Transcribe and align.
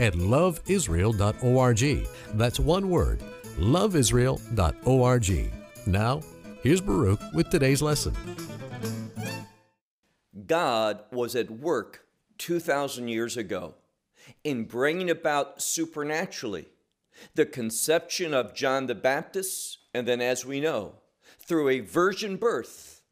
at 0.00 0.14
loveisrael.org. 0.14 2.08
That's 2.34 2.58
one 2.58 2.90
word, 2.90 3.22
loveisrael.org. 3.58 5.52
Now, 5.86 6.20
here's 6.62 6.80
Baruch 6.80 7.20
with 7.32 7.50
today's 7.50 7.82
lesson. 7.82 8.16
God 10.46 11.04
was 11.12 11.36
at 11.36 11.50
work 11.50 12.06
2,000 12.38 13.06
years 13.08 13.36
ago 13.36 13.74
in 14.42 14.64
bringing 14.64 15.10
about 15.10 15.62
supernaturally 15.62 16.66
the 17.34 17.46
conception 17.46 18.32
of 18.32 18.54
John 18.54 18.86
the 18.86 18.94
Baptist, 18.94 19.78
and 19.92 20.08
then, 20.08 20.20
as 20.20 20.46
we 20.46 20.60
know, 20.60 20.94
through 21.38 21.68
a 21.68 21.80
virgin 21.80 22.36
birth, 22.36 23.02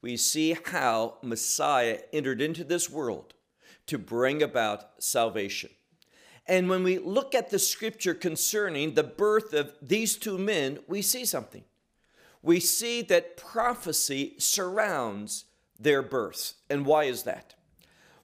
we 0.00 0.16
see 0.16 0.56
how 0.66 1.18
Messiah 1.22 1.98
entered 2.12 2.40
into 2.40 2.64
this 2.64 2.88
world 2.88 3.34
to 3.86 3.98
bring 3.98 4.42
about 4.42 5.02
salvation. 5.02 5.70
And 6.48 6.70
when 6.70 6.82
we 6.82 6.98
look 6.98 7.34
at 7.34 7.50
the 7.50 7.58
scripture 7.58 8.14
concerning 8.14 8.94
the 8.94 9.04
birth 9.04 9.52
of 9.52 9.74
these 9.82 10.16
two 10.16 10.38
men, 10.38 10.78
we 10.88 11.02
see 11.02 11.26
something. 11.26 11.64
We 12.42 12.58
see 12.58 13.02
that 13.02 13.36
prophecy 13.36 14.34
surrounds 14.38 15.44
their 15.78 16.02
birth. 16.02 16.54
And 16.70 16.86
why 16.86 17.04
is 17.04 17.24
that? 17.24 17.54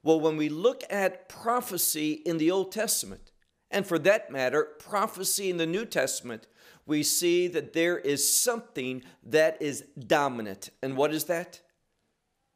Well, 0.02 0.20
when 0.20 0.38
we 0.38 0.48
look 0.48 0.82
at 0.88 1.28
prophecy 1.28 2.12
in 2.12 2.38
the 2.38 2.50
Old 2.50 2.72
Testament, 2.72 3.30
and 3.70 3.86
for 3.86 3.98
that 4.00 4.30
matter, 4.30 4.64
prophecy 4.78 5.50
in 5.50 5.58
the 5.58 5.66
New 5.66 5.84
Testament, 5.84 6.46
we 6.86 7.02
see 7.02 7.48
that 7.48 7.72
there 7.72 7.98
is 7.98 8.26
something 8.26 9.02
that 9.22 9.60
is 9.60 9.82
dominant. 9.98 10.70
And 10.82 10.96
what 10.96 11.12
is 11.12 11.24
that? 11.24 11.60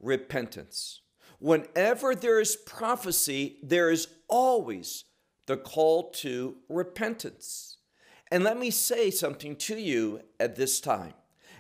Repentance. 0.01 1.01
Whenever 1.41 2.15
there 2.15 2.41
is 2.41 2.57
prophecy, 2.57 3.59
there 3.63 3.91
is 3.91 4.09
always 4.29 5.05
the 5.49 5.57
call 5.57 6.11
to 6.11 6.57
repentance. 6.69 7.79
And 8.31 8.45
let 8.45 8.59
me 8.59 8.71
say 8.71 9.11
something 9.11 9.57
to 9.57 9.77
you 9.77 10.21
at 10.39 10.57
this 10.57 10.79
time. 10.79 11.15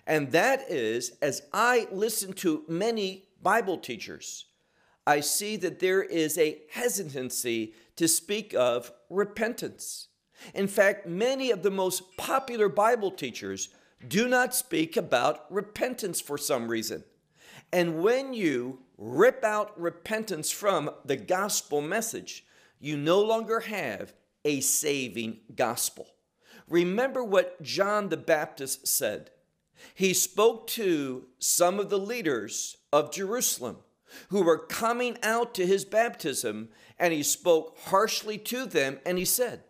And 0.06 0.30
that 0.32 0.70
is, 0.70 1.12
as 1.22 1.42
I 1.54 1.88
listen 1.90 2.34
to 2.34 2.64
many 2.68 3.24
Bible 3.42 3.78
teachers, 3.78 4.44
I 5.06 5.20
see 5.20 5.56
that 5.56 5.80
there 5.80 6.02
is 6.02 6.36
a 6.36 6.58
hesitancy 6.70 7.72
to 7.96 8.06
speak 8.06 8.54
of 8.54 8.92
repentance. 9.08 10.08
In 10.54 10.68
fact, 10.68 11.06
many 11.06 11.50
of 11.50 11.62
the 11.62 11.70
most 11.70 12.16
popular 12.18 12.68
Bible 12.68 13.10
teachers 13.10 13.70
do 14.06 14.28
not 14.28 14.54
speak 14.54 14.98
about 14.98 15.50
repentance 15.50 16.20
for 16.20 16.36
some 16.36 16.68
reason. 16.68 17.04
And 17.72 18.02
when 18.02 18.34
you 18.34 18.80
rip 18.98 19.42
out 19.44 19.80
repentance 19.80 20.50
from 20.50 20.90
the 21.06 21.16
gospel 21.16 21.80
message, 21.80 22.44
you 22.80 22.96
no 22.96 23.20
longer 23.20 23.60
have 23.60 24.14
a 24.44 24.60
saving 24.60 25.40
gospel. 25.54 26.06
Remember 26.68 27.24
what 27.24 27.62
John 27.62 28.08
the 28.08 28.16
Baptist 28.16 28.86
said. 28.86 29.30
He 29.94 30.12
spoke 30.12 30.66
to 30.68 31.26
some 31.38 31.78
of 31.78 31.88
the 31.88 31.98
leaders 31.98 32.76
of 32.92 33.12
Jerusalem 33.12 33.78
who 34.28 34.42
were 34.42 34.58
coming 34.58 35.18
out 35.22 35.54
to 35.54 35.66
his 35.66 35.84
baptism, 35.84 36.68
and 36.98 37.12
he 37.12 37.22
spoke 37.22 37.76
harshly 37.86 38.38
to 38.38 38.66
them, 38.66 38.98
and 39.04 39.18
he 39.18 39.24
said, 39.24 39.62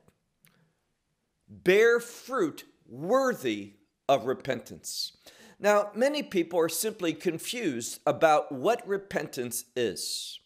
Bear 1.49 1.99
fruit 1.99 2.65
worthy 2.87 3.75
of 4.09 4.27
repentance. 4.27 5.13
Now, 5.59 5.91
many 5.95 6.23
people 6.23 6.61
are 6.61 6.69
simply 6.69 7.13
confused 7.13 8.01
about 8.07 8.53
what 8.53 8.87
repentance 8.87 9.65
is. 9.75 10.39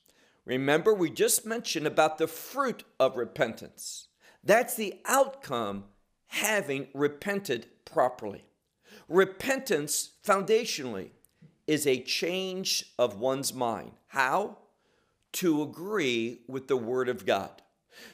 Remember, 0.45 0.93
we 0.93 1.11
just 1.11 1.47
mentioned 1.47 1.87
about 1.87 2.19
the 2.19 2.27
fruit 2.27 2.85
of 2.99 3.17
repentance. 3.17 4.09
That's 4.43 4.75
the 4.75 5.01
outcome 5.07 5.85
having 6.27 6.89
repented 6.95 7.67
properly. 7.85 8.45
Repentance, 9.09 10.13
foundationally, 10.27 11.11
is 11.67 11.87
a 11.87 12.03
change 12.03 12.93
of 12.99 13.21
one's 13.21 13.55
mind. 13.55 13.93
How? 14.09 14.59
To 15.35 15.63
agree 15.63 16.41
with 16.49 16.69
the 16.69 16.77
Word 16.77 17.09
of 17.09 17.25
God. 17.25 17.63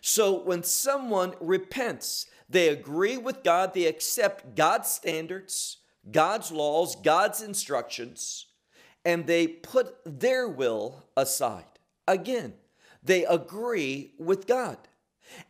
So 0.00 0.42
when 0.42 0.62
someone 0.62 1.34
repents, 1.40 2.26
they 2.48 2.68
agree 2.68 3.16
with 3.16 3.42
God, 3.42 3.72
they 3.74 3.86
accept 3.86 4.54
God's 4.54 4.88
standards, 4.90 5.78
God's 6.10 6.50
laws, 6.50 6.96
God's 6.96 7.42
instructions, 7.42 8.46
and 9.04 9.26
they 9.26 9.46
put 9.46 9.96
their 10.04 10.48
will 10.48 11.04
aside. 11.16 11.77
Again, 12.08 12.54
they 13.02 13.24
agree 13.24 14.14
with 14.18 14.46
God. 14.46 14.78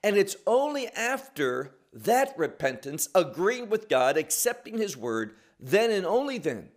And 0.02 0.16
it's 0.16 0.36
only 0.46 0.88
after 0.88 1.76
that 1.92 2.34
repentance, 2.36 3.08
agreeing 3.14 3.70
with 3.70 3.88
God, 3.88 4.16
accepting 4.16 4.76
His 4.76 4.96
word, 4.96 5.36
then 5.58 5.90
and 5.90 6.04
only 6.04 6.38
then 6.38 6.68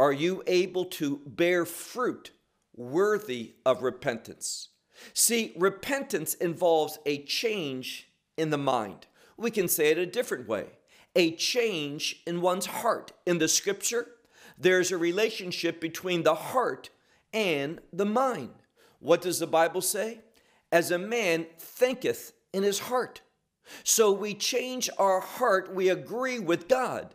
are 0.00 0.12
you 0.12 0.42
able 0.46 0.86
to 0.86 1.20
bear 1.26 1.64
fruit 1.64 2.30
worthy 2.74 3.54
of 3.64 3.82
repentance. 3.82 4.70
See, 5.12 5.52
repentance 5.56 6.34
involves 6.34 6.98
a 7.06 7.22
change 7.24 8.08
in 8.36 8.50
the 8.50 8.58
mind. 8.58 9.06
We 9.36 9.50
can 9.50 9.68
say 9.68 9.90
it 9.90 9.98
a 9.98 10.06
different 10.06 10.48
way 10.48 10.66
a 11.14 11.34
change 11.34 12.22
in 12.26 12.42
one's 12.42 12.66
heart. 12.66 13.12
In 13.24 13.38
the 13.38 13.48
scripture, 13.48 14.06
there's 14.58 14.92
a 14.92 14.98
relationship 14.98 15.80
between 15.80 16.22
the 16.22 16.34
heart 16.34 16.90
and 17.32 17.80
the 17.92 18.04
mind. 18.04 18.50
What 19.06 19.22
does 19.22 19.38
the 19.38 19.46
Bible 19.46 19.82
say? 19.82 20.18
As 20.72 20.90
a 20.90 20.98
man 20.98 21.46
thinketh 21.60 22.32
in 22.52 22.64
his 22.64 22.80
heart. 22.80 23.20
So 23.84 24.10
we 24.10 24.34
change 24.34 24.90
our 24.98 25.20
heart, 25.20 25.72
we 25.72 25.88
agree 25.88 26.40
with 26.40 26.66
God, 26.66 27.14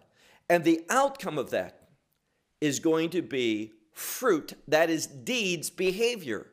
and 0.50 0.64
the 0.64 0.86
outcome 0.90 1.38
of 1.38 1.50
that 1.50 1.90
is 2.62 2.80
going 2.80 3.10
to 3.10 3.22
be 3.22 3.74
fruit, 3.92 4.54
that 4.70 4.90
is, 4.90 5.06
deeds, 5.06 5.70
behavior, 5.70 6.48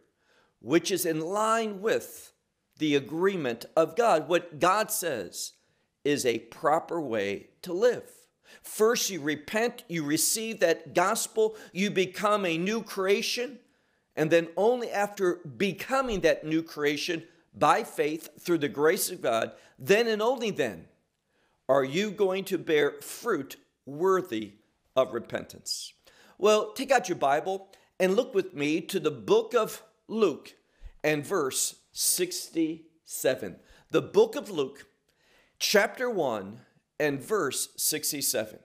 which 0.61 0.91
is 0.91 1.07
in 1.07 1.21
line 1.21 1.81
with 1.81 2.33
the 2.79 2.97
agreement 2.97 3.65
of 3.77 3.95
God. 3.95 4.29
What 4.29 4.59
God 4.59 4.91
says 4.91 5.53
is 6.05 6.27
a 6.27 6.41
proper 6.41 7.01
way 7.01 7.51
to 7.63 7.73
live. 7.73 8.11
First, 8.65 9.09
you 9.09 9.21
repent, 9.21 9.85
you 9.87 10.03
receive 10.03 10.59
that 10.59 10.95
gospel, 10.95 11.55
you 11.73 11.93
become 11.93 12.45
a 12.45 12.59
new 12.59 12.83
creation, 12.83 13.61
and 14.19 14.33
then 14.33 14.49
only 14.57 14.91
after 14.91 15.37
becoming 15.37 16.21
that 16.21 16.45
new 16.45 16.61
creation 16.61 17.23
by 17.57 17.85
faith 17.85 18.29
through 18.41 18.59
the 18.59 18.69
grace 18.69 19.11
of 19.11 19.23
God, 19.23 19.53
then 19.79 20.09
and 20.09 20.21
only 20.21 20.51
then 20.51 20.87
are 21.69 21.85
you 21.85 22.11
going 22.11 22.43
to 22.45 22.59
bear 22.59 23.01
fruit 23.01 23.57
worthy 23.87 24.55
of 24.97 25.15
repentance. 25.15 25.93
Well, 26.37 26.73
take 26.73 26.91
out 26.91 27.09
your 27.09 27.17
Bible 27.17 27.69
and 28.01 28.17
look 28.17 28.35
with 28.35 28.55
me 28.55 28.81
to 28.83 28.99
the 28.99 29.13
book 29.13 29.55
of 29.55 29.85
Luke 30.09 30.55
and 31.05 31.25
verse 31.25 31.77
67. 31.93 33.57
The 33.93 34.03
book 34.03 34.35
of 34.35 34.51
Luke, 34.51 34.87
chapter 35.61 36.11
1 36.11 36.61
and 36.99 37.23
verse 37.23 37.69
67. 37.77 38.59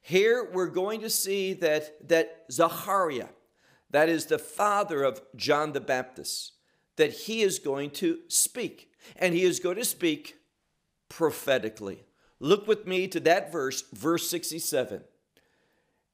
Here 0.00 0.48
we're 0.50 0.68
going 0.68 1.02
to 1.02 1.10
see 1.10 1.52
that, 1.54 2.08
that 2.08 2.44
Zachariah, 2.50 3.28
that 3.96 4.10
is 4.10 4.26
the 4.26 4.38
father 4.38 5.02
of 5.02 5.22
John 5.34 5.72
the 5.72 5.80
Baptist, 5.80 6.52
that 6.96 7.14
he 7.14 7.40
is 7.40 7.58
going 7.58 7.88
to 7.92 8.18
speak. 8.28 8.92
And 9.16 9.32
he 9.32 9.42
is 9.42 9.58
going 9.58 9.76
to 9.76 9.86
speak 9.86 10.36
prophetically. 11.08 12.04
Look 12.38 12.68
with 12.68 12.86
me 12.86 13.08
to 13.08 13.20
that 13.20 13.50
verse, 13.50 13.84
verse 13.94 14.28
67. 14.28 15.02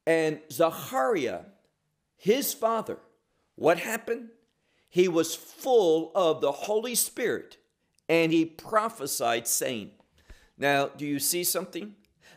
And 0.06 0.38
Zachariah, 0.48 1.40
his 2.16 2.54
father, 2.54 2.98
what 3.56 3.80
happened? 3.80 4.28
He 4.88 5.08
was 5.08 5.34
full 5.34 6.12
of 6.14 6.40
the 6.40 6.52
Holy 6.52 6.94
Spirit 6.94 7.56
and 8.08 8.30
he 8.32 8.44
prophesied, 8.44 9.48
saying, 9.48 9.90
Now, 10.56 10.86
do 10.86 11.04
you 11.04 11.18
see 11.18 11.42
something? 11.42 11.96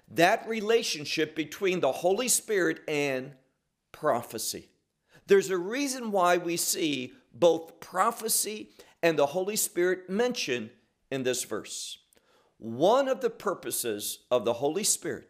That 0.10 0.50
relationship 0.50 1.36
between 1.36 1.82
the 1.82 1.92
Holy 1.92 2.30
Spirit 2.30 2.80
and 2.88 3.34
prophecy. 3.92 4.70
There's 5.28 5.50
a 5.50 5.58
reason 5.58 6.12
why 6.12 6.38
we 6.38 6.58
see 6.58 7.14
both 7.34 7.80
prophecy 7.80 8.70
and 9.02 9.18
the 9.18 9.26
Holy 9.28 9.56
Spirit 9.56 10.10
mentioned 10.10 10.70
in 11.12 11.24
this 11.24 11.44
verse. 11.44 12.00
One 12.58 13.08
of 13.08 13.22
the 13.22 13.30
purposes 13.30 14.20
of 14.32 14.46
the 14.46 14.54
Holy 14.54 14.84
Spirit 14.84 15.30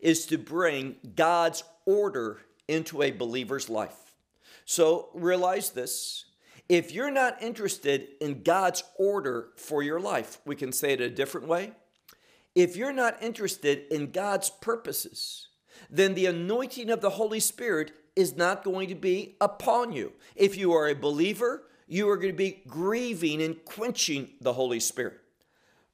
is 0.00 0.26
to 0.26 0.38
bring 0.38 0.96
God's 1.14 1.62
order 1.86 2.40
into 2.66 3.02
a 3.02 3.10
believer's 3.10 3.68
life. 3.68 4.14
So 4.64 5.08
realize 5.14 5.70
this. 5.70 6.26
If 6.68 6.92
you're 6.92 7.10
not 7.10 7.42
interested 7.42 8.08
in 8.20 8.42
God's 8.42 8.84
order 8.98 9.48
for 9.56 9.82
your 9.82 10.00
life, 10.00 10.38
we 10.44 10.56
can 10.56 10.72
say 10.72 10.92
it 10.92 11.00
a 11.00 11.08
different 11.08 11.46
way. 11.48 11.72
If 12.54 12.76
you're 12.76 12.92
not 12.92 13.22
interested 13.22 13.84
in 13.90 14.10
God's 14.10 14.50
purposes, 14.50 15.48
then 15.88 16.14
the 16.14 16.26
anointing 16.26 16.90
of 16.90 17.00
the 17.00 17.10
Holy 17.10 17.40
Spirit 17.40 17.92
is 18.18 18.36
not 18.36 18.64
going 18.64 18.88
to 18.88 18.96
be 18.96 19.36
upon 19.40 19.92
you. 19.92 20.12
If 20.34 20.56
you 20.56 20.72
are 20.72 20.88
a 20.88 20.94
believer, 20.94 21.62
you 21.86 22.10
are 22.10 22.16
going 22.16 22.32
to 22.32 22.36
be 22.36 22.62
grieving 22.66 23.40
and 23.40 23.64
quenching 23.64 24.30
the 24.40 24.54
Holy 24.54 24.80
Spirit. 24.80 25.20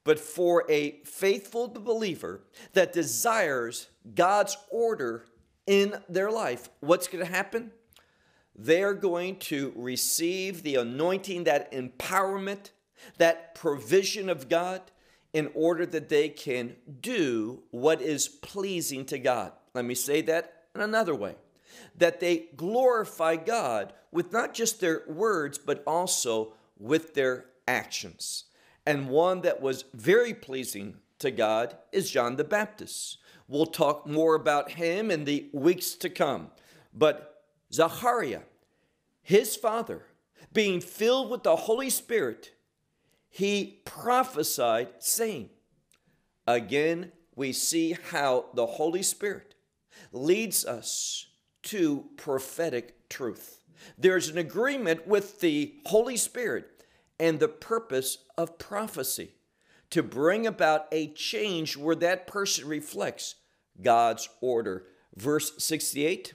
But 0.03 0.19
for 0.19 0.65
a 0.67 0.99
faithful 1.03 1.67
believer 1.67 2.41
that 2.73 2.93
desires 2.93 3.89
God's 4.15 4.57
order 4.71 5.25
in 5.67 5.95
their 6.09 6.31
life, 6.31 6.69
what's 6.79 7.07
going 7.07 7.23
to 7.23 7.31
happen? 7.31 7.71
They're 8.55 8.95
going 8.95 9.37
to 9.51 9.71
receive 9.75 10.63
the 10.63 10.77
anointing, 10.77 11.43
that 11.43 11.71
empowerment, 11.71 12.71
that 13.19 13.53
provision 13.53 14.29
of 14.29 14.49
God 14.49 14.81
in 15.31 15.51
order 15.53 15.85
that 15.85 16.09
they 16.09 16.29
can 16.29 16.75
do 17.01 17.61
what 17.69 18.01
is 18.01 18.27
pleasing 18.27 19.05
to 19.05 19.19
God. 19.19 19.51
Let 19.75 19.85
me 19.85 19.93
say 19.93 20.21
that 20.23 20.63
in 20.73 20.81
another 20.81 21.13
way 21.13 21.35
that 21.97 22.19
they 22.19 22.47
glorify 22.55 23.35
God 23.35 23.93
with 24.11 24.31
not 24.31 24.53
just 24.53 24.79
their 24.79 25.03
words, 25.07 25.57
but 25.57 25.83
also 25.85 26.53
with 26.77 27.13
their 27.13 27.45
actions. 27.67 28.45
And 28.85 29.09
one 29.09 29.41
that 29.41 29.61
was 29.61 29.85
very 29.93 30.33
pleasing 30.33 30.97
to 31.19 31.31
God 31.31 31.77
is 31.91 32.11
John 32.11 32.35
the 32.35 32.43
Baptist. 32.43 33.17
We'll 33.47 33.65
talk 33.65 34.07
more 34.07 34.35
about 34.35 34.71
him 34.71 35.11
in 35.11 35.25
the 35.25 35.49
weeks 35.53 35.93
to 35.95 36.09
come. 36.09 36.51
But 36.93 37.43
Zachariah, 37.73 38.41
his 39.21 39.55
father, 39.55 40.05
being 40.53 40.81
filled 40.81 41.29
with 41.29 41.43
the 41.43 41.55
Holy 41.55 41.89
Spirit, 41.89 42.51
he 43.29 43.81
prophesied, 43.85 44.89
saying, 44.99 45.49
Again, 46.47 47.11
we 47.35 47.51
see 47.51 47.97
how 48.11 48.45
the 48.53 48.65
Holy 48.65 49.03
Spirit 49.03 49.55
leads 50.11 50.65
us 50.65 51.27
to 51.65 52.05
prophetic 52.17 53.09
truth. 53.09 53.61
There's 53.97 54.29
an 54.29 54.37
agreement 54.37 55.07
with 55.07 55.41
the 55.41 55.75
Holy 55.85 56.17
Spirit 56.17 56.83
and 57.19 57.39
the 57.39 57.47
purpose 57.47 58.19
of 58.37 58.57
prophecy 58.57 59.31
to 59.91 60.03
bring 60.03 60.47
about 60.47 60.87
a 60.91 61.07
change 61.13 61.77
where 61.77 61.95
that 61.95 62.27
person 62.27 62.67
reflects 62.67 63.35
God's 63.81 64.27
order. 64.41 64.85
Verse 65.15 65.53
68, 65.63 66.33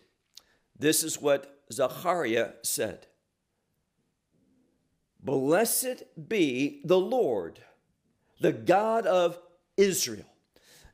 this 0.79 1.03
is 1.03 1.21
what 1.21 1.61
Zachariah 1.73 2.53
said 2.63 3.07
Blessed 5.23 6.05
be 6.29 6.81
the 6.85 6.99
Lord, 6.99 7.61
the 8.41 8.53
God 8.53 9.07
of 9.07 9.39
Israel. 9.77 10.25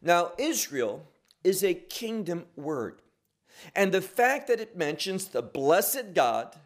Now, 0.02 0.32
Israel 0.38 1.08
is 1.44 1.62
a 1.62 1.74
kingdom 1.74 2.46
word. 2.56 3.00
And 3.74 3.92
the 3.92 4.02
fact 4.02 4.48
that 4.48 4.60
it 4.60 4.76
mentions 4.76 5.28
the 5.28 5.42
blessed 5.42 6.14
God, 6.14 6.56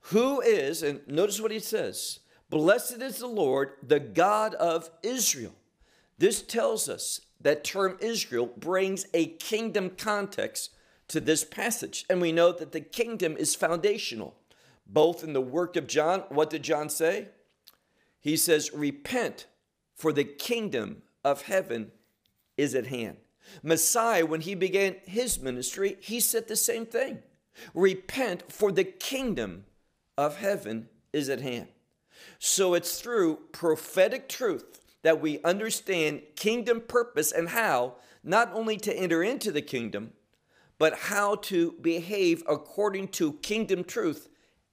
who 0.00 0.40
is, 0.40 0.82
and 0.82 1.00
notice 1.06 1.40
what 1.40 1.50
he 1.50 1.58
says 1.58 2.20
Blessed 2.50 3.02
is 3.02 3.18
the 3.18 3.26
Lord, 3.26 3.72
the 3.82 4.00
God 4.00 4.54
of 4.54 4.90
Israel. 5.02 5.54
This 6.18 6.42
tells 6.42 6.88
us 6.88 7.20
that 7.40 7.64
term 7.64 7.96
Israel 8.00 8.46
brings 8.56 9.06
a 9.14 9.26
kingdom 9.26 9.90
context 9.90 10.70
to 11.08 11.20
this 11.20 11.44
passage. 11.44 12.04
And 12.08 12.20
we 12.20 12.32
know 12.32 12.52
that 12.52 12.72
the 12.72 12.80
kingdom 12.80 13.36
is 13.36 13.54
foundational, 13.54 14.34
both 14.86 15.22
in 15.22 15.32
the 15.32 15.40
work 15.40 15.76
of 15.76 15.86
John. 15.86 16.24
What 16.28 16.50
did 16.50 16.62
John 16.62 16.88
say? 16.88 17.28
He 18.20 18.36
says, 18.36 18.72
Repent, 18.72 19.46
for 19.94 20.12
the 20.12 20.24
kingdom 20.24 21.02
of 21.24 21.42
heaven 21.42 21.92
is 22.56 22.74
at 22.74 22.86
hand. 22.86 23.18
Messiah, 23.62 24.26
when 24.26 24.40
he 24.40 24.54
began 24.54 24.96
his 25.04 25.40
ministry, 25.40 25.96
he 26.00 26.20
said 26.20 26.48
the 26.48 26.56
same 26.56 26.86
thing 26.86 27.22
Repent, 27.74 28.50
for 28.52 28.70
the 28.70 28.84
kingdom 28.84 29.64
of 30.16 30.36
heaven 30.36 30.88
is 31.12 31.28
at 31.28 31.40
hand. 31.40 31.68
So 32.38 32.74
it's 32.74 33.00
through 33.00 33.38
prophetic 33.52 34.28
truth 34.28 34.80
that 35.02 35.20
we 35.20 35.42
understand 35.42 36.22
kingdom 36.36 36.82
purpose 36.86 37.32
and 37.32 37.50
how 37.50 37.94
not 38.22 38.52
only 38.52 38.76
to 38.78 38.94
enter 38.94 39.22
into 39.22 39.52
the 39.52 39.62
kingdom, 39.62 40.12
but 40.78 40.94
how 40.94 41.36
to 41.36 41.74
behave 41.80 42.42
according 42.48 43.08
to 43.08 43.34
kingdom 43.34 43.84
truth 43.84 44.28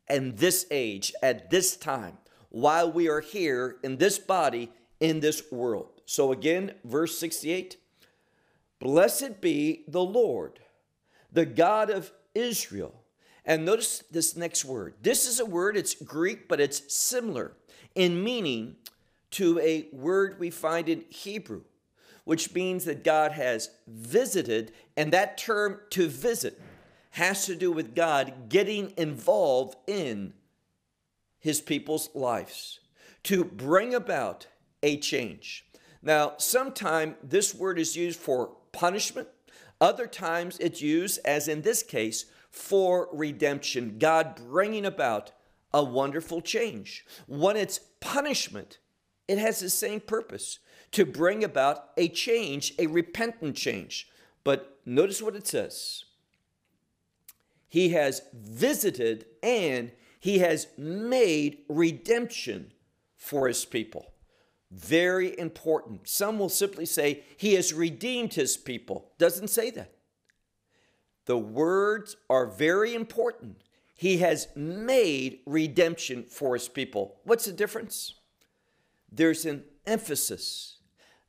in 0.10 0.36
this 0.36 0.68
age, 0.69 1.13
at 1.24 1.50
this 1.50 1.75
time, 1.75 2.18
while 2.50 2.92
we 2.92 3.10
are 3.10 3.22
here 3.22 3.77
in 3.83 3.98
this 3.98 4.19
body, 4.19 4.72
in 5.00 5.19
this 5.19 5.44
world. 5.51 6.01
So 6.06 6.31
again, 6.31 6.74
verse 6.83 7.18
68 7.18 7.77
Blessed 8.80 9.42
be 9.42 9.83
the 9.88 10.04
Lord, 10.04 10.60
the 11.31 11.45
God 11.45 11.89
of 11.89 12.12
Israel. 12.33 12.94
And 13.45 13.63
notice 13.63 14.04
this 14.12 14.36
next 14.36 14.66
word. 14.66 14.95
This 15.01 15.27
is 15.27 15.39
a 15.39 15.45
word, 15.45 15.77
it's 15.77 15.95
Greek, 15.95 16.48
but 16.48 16.60
it's 16.60 16.94
similar 16.94 17.54
in 17.94 18.24
meaning 18.24 18.75
to 19.31 19.60
a 19.60 19.88
word 19.92 20.39
we 20.39 20.50
find 20.50 20.89
in 20.89 21.06
Hebrew, 21.10 21.62
which 22.24 22.54
means 22.54 22.86
that 22.86 23.04
God 23.04 23.33
has 23.33 23.69
visited, 23.88 24.72
and 24.98 25.13
that 25.13 25.38
term 25.38 25.80
to 25.92 26.07
visit 26.07 26.60
has 27.12 27.45
to 27.45 27.56
do 27.56 27.72
with 27.72 27.95
God 27.95 28.50
getting 28.50 28.94
involved 28.98 29.75
in 29.88 30.33
his 31.39 31.62
people's 31.62 32.10
lives 32.16 32.80
to 33.24 33.44
bring 33.44 33.94
about 33.94 34.48
a 34.81 34.98
change. 34.98 35.66
Now, 36.01 36.33
sometimes 36.38 37.16
this 37.24 37.54
word 37.54 37.80
is 37.80 37.95
used 37.95 38.19
for 38.19 38.57
punishment. 38.75 39.30
Other 39.81 40.06
times 40.06 40.57
it's 40.60 40.81
used, 40.81 41.19
as 41.25 41.48
in 41.48 41.62
this 41.62 41.81
case, 41.81 42.25
for 42.51 43.10
redemption, 43.12 43.98
God 43.98 44.36
bringing 44.36 44.86
about 44.86 45.31
a 45.74 45.83
wonderful 45.83 46.42
change. 46.42 47.06
When 47.27 47.57
it's 47.57 47.80
punishment, 48.00 48.80
it 49.27 49.38
has 49.38 49.60
the 49.60 49.69
same 49.69 50.00
purpose 50.00 50.60
to 50.91 51.05
bring 51.05 51.44
about 51.44 51.89
a 51.98 52.08
change, 52.08 52.74
a 52.77 52.88
repentant 52.88 53.55
change. 53.55 54.08
But 54.44 54.79
notice 54.86 55.22
what 55.22 55.36
it 55.36 55.48
says 55.48 56.05
He 57.67 57.89
has 57.89 58.22
visited 58.34 59.25
and 59.41 59.91
He 60.20 60.39
has 60.39 60.67
made 60.77 61.60
redemption 61.67 62.72
for 63.15 63.48
His 63.48 63.65
people. 63.65 64.14
Very 64.75 65.39
important. 65.39 66.05
Some 66.05 66.38
will 66.38 66.50
simply 66.50 66.86
say, 66.86 67.24
He 67.38 67.53
has 67.53 67.74
redeemed 67.74 68.34
His 68.34 68.58
people. 68.58 69.13
Doesn't 69.17 69.48
say 69.48 69.70
that. 69.72 69.94
The 71.27 71.38
words 71.38 72.17
are 72.29 72.46
very 72.46 72.94
important. 72.94 73.62
He 73.96 74.17
has 74.17 74.50
made 74.53 75.39
redemption 75.46 76.25
for 76.25 76.55
His 76.55 76.67
people. 76.67 77.15
What's 77.24 77.46
the 77.46 77.53
difference? 77.53 78.15
There's 79.10 79.46
an 79.46 79.63
emphasis. 79.88 80.79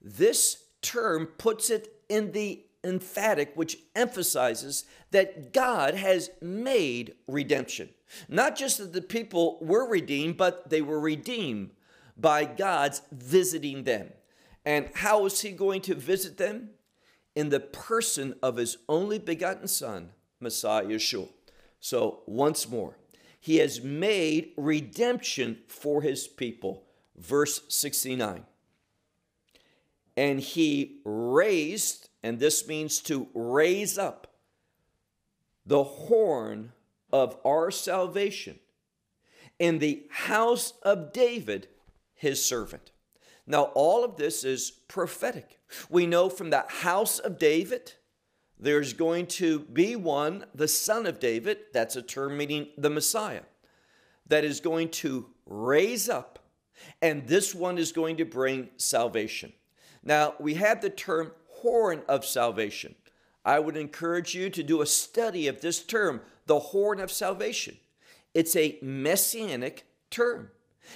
This 0.02 0.64
term 0.82 1.26
puts 1.38 1.70
it 1.70 2.02
in 2.08 2.32
the 2.32 2.64
emphatic, 2.82 3.52
which 3.54 3.78
emphasizes 3.94 4.86
that 5.12 5.52
God 5.52 5.94
has 5.94 6.30
made 6.42 7.14
redemption. 7.28 7.90
Not 8.28 8.56
just 8.56 8.78
that 8.78 8.92
the 8.92 9.02
people 9.02 9.58
were 9.60 9.88
redeemed, 9.88 10.36
but 10.36 10.68
they 10.68 10.82
were 10.82 10.98
redeemed 10.98 11.70
by 12.16 12.44
God's 12.44 13.02
visiting 13.12 13.84
them. 13.84 14.12
And 14.64 14.90
how 14.94 15.26
is 15.26 15.40
He 15.40 15.52
going 15.52 15.80
to 15.82 15.94
visit 15.94 16.38
them? 16.38 16.70
In 17.34 17.50
the 17.50 17.60
person 17.60 18.34
of 18.42 18.56
His 18.56 18.78
only 18.88 19.18
begotten 19.18 19.68
Son, 19.68 20.10
Messiah 20.40 20.84
Yeshua. 20.84 21.28
So, 21.80 22.22
once 22.26 22.68
more, 22.68 22.96
He 23.38 23.58
has 23.58 23.82
made 23.82 24.52
redemption 24.56 25.58
for 25.68 26.02
His 26.02 26.26
people. 26.26 26.84
Verse 27.16 27.62
69. 27.68 28.44
And 30.16 30.40
He 30.40 31.00
raised, 31.04 32.08
and 32.22 32.38
this 32.38 32.66
means 32.66 33.00
to 33.02 33.28
raise 33.34 33.98
up, 33.98 34.26
the 35.66 35.84
horn 35.84 36.72
of 37.12 37.36
our 37.44 37.70
salvation 37.70 38.58
in 39.58 39.78
the 39.78 40.06
house 40.10 40.74
of 40.82 41.12
David 41.12 41.68
his 42.16 42.44
servant. 42.44 42.90
Now, 43.46 43.64
all 43.74 44.04
of 44.04 44.16
this 44.16 44.42
is 44.42 44.70
prophetic. 44.70 45.60
We 45.88 46.06
know 46.06 46.28
from 46.28 46.50
the 46.50 46.64
house 46.66 47.20
of 47.20 47.38
David, 47.38 47.92
there's 48.58 48.92
going 48.92 49.26
to 49.26 49.60
be 49.60 49.94
one, 49.94 50.46
the 50.54 50.66
son 50.66 51.06
of 51.06 51.20
David, 51.20 51.58
that's 51.72 51.94
a 51.94 52.02
term 52.02 52.36
meaning 52.36 52.68
the 52.76 52.90
Messiah, 52.90 53.42
that 54.26 54.44
is 54.44 54.60
going 54.60 54.88
to 54.88 55.26
raise 55.44 56.08
up, 56.08 56.40
and 57.00 57.28
this 57.28 57.54
one 57.54 57.78
is 57.78 57.92
going 57.92 58.16
to 58.16 58.24
bring 58.24 58.70
salvation. 58.76 59.52
Now, 60.02 60.34
we 60.40 60.54
have 60.54 60.80
the 60.80 60.90
term 60.90 61.32
horn 61.48 62.02
of 62.08 62.24
salvation. 62.24 62.94
I 63.44 63.60
would 63.60 63.76
encourage 63.76 64.34
you 64.34 64.50
to 64.50 64.62
do 64.62 64.80
a 64.80 64.86
study 64.86 65.46
of 65.46 65.60
this 65.60 65.82
term, 65.82 66.20
the 66.46 66.58
horn 66.58 66.98
of 66.98 67.12
salvation. 67.12 67.76
It's 68.34 68.56
a 68.56 68.78
messianic 68.82 69.86
term. 70.10 70.50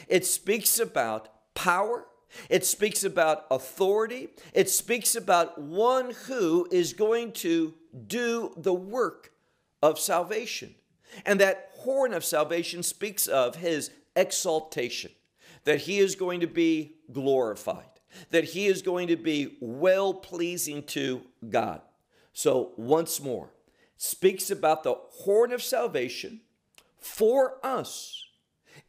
It 0.09 0.27
speaks 0.27 0.79
about 0.79 1.29
power, 1.55 2.07
it 2.49 2.65
speaks 2.65 3.05
about 3.05 3.47
authority, 3.51 4.29
it 4.55 4.71
speaks 4.71 5.17
about 5.17 5.61
one 5.61 6.13
who 6.27 6.69
is 6.71 6.93
going 6.93 7.33
to 7.33 7.75
do 8.07 8.53
the 8.57 8.75
work 8.75 9.33
of 9.83 9.99
salvation. 9.99 10.75
And 11.27 11.41
that 11.41 11.71
horn 11.79 12.15
of 12.15 12.25
salvation 12.25 12.83
speaks 12.83 13.27
of 13.27 13.57
his 13.57 13.91
exaltation, 14.15 15.11
that 15.65 15.81
he 15.81 15.99
is 15.99 16.15
going 16.15 16.41
to 16.41 16.47
be 16.47 16.97
glorified, 17.13 17.85
that 18.31 18.45
he 18.45 18.67
is 18.67 18.83
going 18.83 19.09
to 19.09 19.17
be 19.17 19.57
well 19.61 20.15
pleasing 20.15 20.85
to 20.85 21.23
God. 21.49 21.81
So, 22.33 22.73
once 22.77 23.21
more, 23.21 23.51
speaks 23.97 24.51
about 24.51 24.85
the 24.85 24.95
horn 24.95 25.53
of 25.53 25.63
salvation 25.63 26.41
for 26.99 27.59
us 27.65 28.25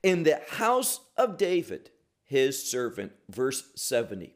in 0.03 0.23
the 0.23 0.41
house 0.49 1.01
of 1.17 1.37
David, 1.37 1.89
his 2.23 2.69
servant. 2.69 3.11
Verse 3.29 3.63
70. 3.75 4.35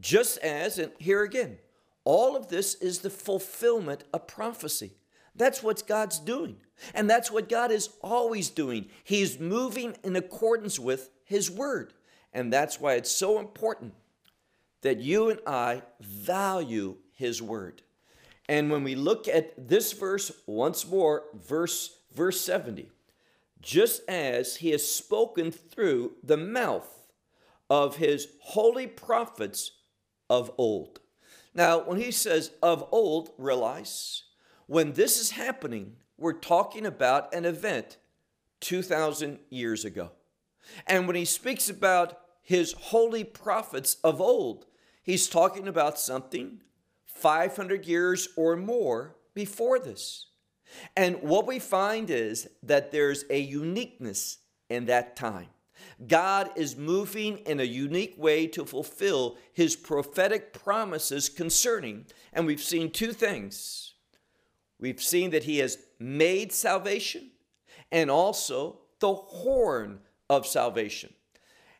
Just 0.00 0.38
as, 0.38 0.78
and 0.78 0.92
here 0.98 1.22
again, 1.22 1.58
all 2.04 2.36
of 2.36 2.48
this 2.48 2.74
is 2.74 2.98
the 2.98 3.10
fulfillment 3.10 4.04
of 4.12 4.26
prophecy. 4.26 4.92
That's 5.34 5.62
what 5.62 5.86
God's 5.86 6.18
doing. 6.18 6.56
And 6.94 7.08
that's 7.08 7.30
what 7.30 7.48
God 7.48 7.70
is 7.70 7.90
always 8.02 8.50
doing. 8.50 8.86
He's 9.02 9.38
moving 9.38 9.96
in 10.04 10.16
accordance 10.16 10.78
with 10.78 11.10
His 11.24 11.50
Word. 11.50 11.94
And 12.32 12.52
that's 12.52 12.80
why 12.80 12.94
it's 12.94 13.10
so 13.10 13.38
important 13.38 13.94
that 14.82 15.00
you 15.00 15.30
and 15.30 15.40
I 15.46 15.82
value 16.00 16.96
His 17.12 17.40
Word. 17.40 17.82
And 18.48 18.70
when 18.70 18.84
we 18.84 18.94
look 18.94 19.26
at 19.26 19.68
this 19.68 19.92
verse 19.92 20.30
once 20.46 20.86
more, 20.86 21.24
verse, 21.34 21.96
verse 22.14 22.40
70, 22.40 22.90
just 23.64 24.08
as 24.08 24.56
He 24.56 24.70
has 24.70 24.86
spoken 24.86 25.50
through 25.50 26.12
the 26.22 26.36
mouth 26.36 27.08
of 27.68 27.96
His 27.96 28.28
holy 28.40 28.86
prophets 28.86 29.72
of 30.30 30.52
old. 30.56 31.00
Now, 31.54 31.80
when 31.80 31.98
He 31.98 32.12
says 32.12 32.52
of 32.62 32.86
old, 32.92 33.30
realize 33.38 34.24
when 34.66 34.92
this 34.92 35.20
is 35.20 35.32
happening, 35.32 35.96
we're 36.16 36.32
talking 36.32 36.86
about 36.86 37.34
an 37.34 37.44
event 37.44 37.98
2,000 38.60 39.38
years 39.50 39.84
ago. 39.84 40.12
And 40.86 41.06
when 41.06 41.16
he 41.16 41.26
speaks 41.26 41.68
about 41.68 42.18
his 42.42 42.72
holy 42.72 43.24
prophets 43.24 43.96
of 44.02 44.20
old, 44.20 44.66
he's 45.02 45.28
talking 45.28 45.68
about 45.68 45.98
something 45.98 46.60
500 47.06 47.84
years 47.84 48.28
or 48.36 48.56
more 48.56 49.16
before 49.34 49.78
this. 49.78 50.28
And 50.96 51.22
what 51.22 51.46
we 51.46 51.58
find 51.58 52.10
is 52.10 52.48
that 52.62 52.92
there's 52.92 53.24
a 53.30 53.38
uniqueness 53.38 54.38
in 54.68 54.86
that 54.86 55.16
time. 55.16 55.48
God 56.06 56.50
is 56.56 56.76
moving 56.76 57.38
in 57.38 57.60
a 57.60 57.64
unique 57.64 58.14
way 58.16 58.46
to 58.48 58.64
fulfill 58.64 59.36
his 59.52 59.76
prophetic 59.76 60.52
promises 60.52 61.28
concerning, 61.28 62.06
and 62.32 62.46
we've 62.46 62.62
seen 62.62 62.90
two 62.90 63.12
things 63.12 63.94
We've 64.78 65.02
seen 65.02 65.30
that 65.30 65.44
he 65.44 65.58
has 65.58 65.78
made 65.98 66.52
salvation 66.52 67.30
and 67.90 68.10
also 68.10 68.80
the 69.00 69.14
horn 69.14 70.00
of 70.28 70.46
salvation. 70.46 71.12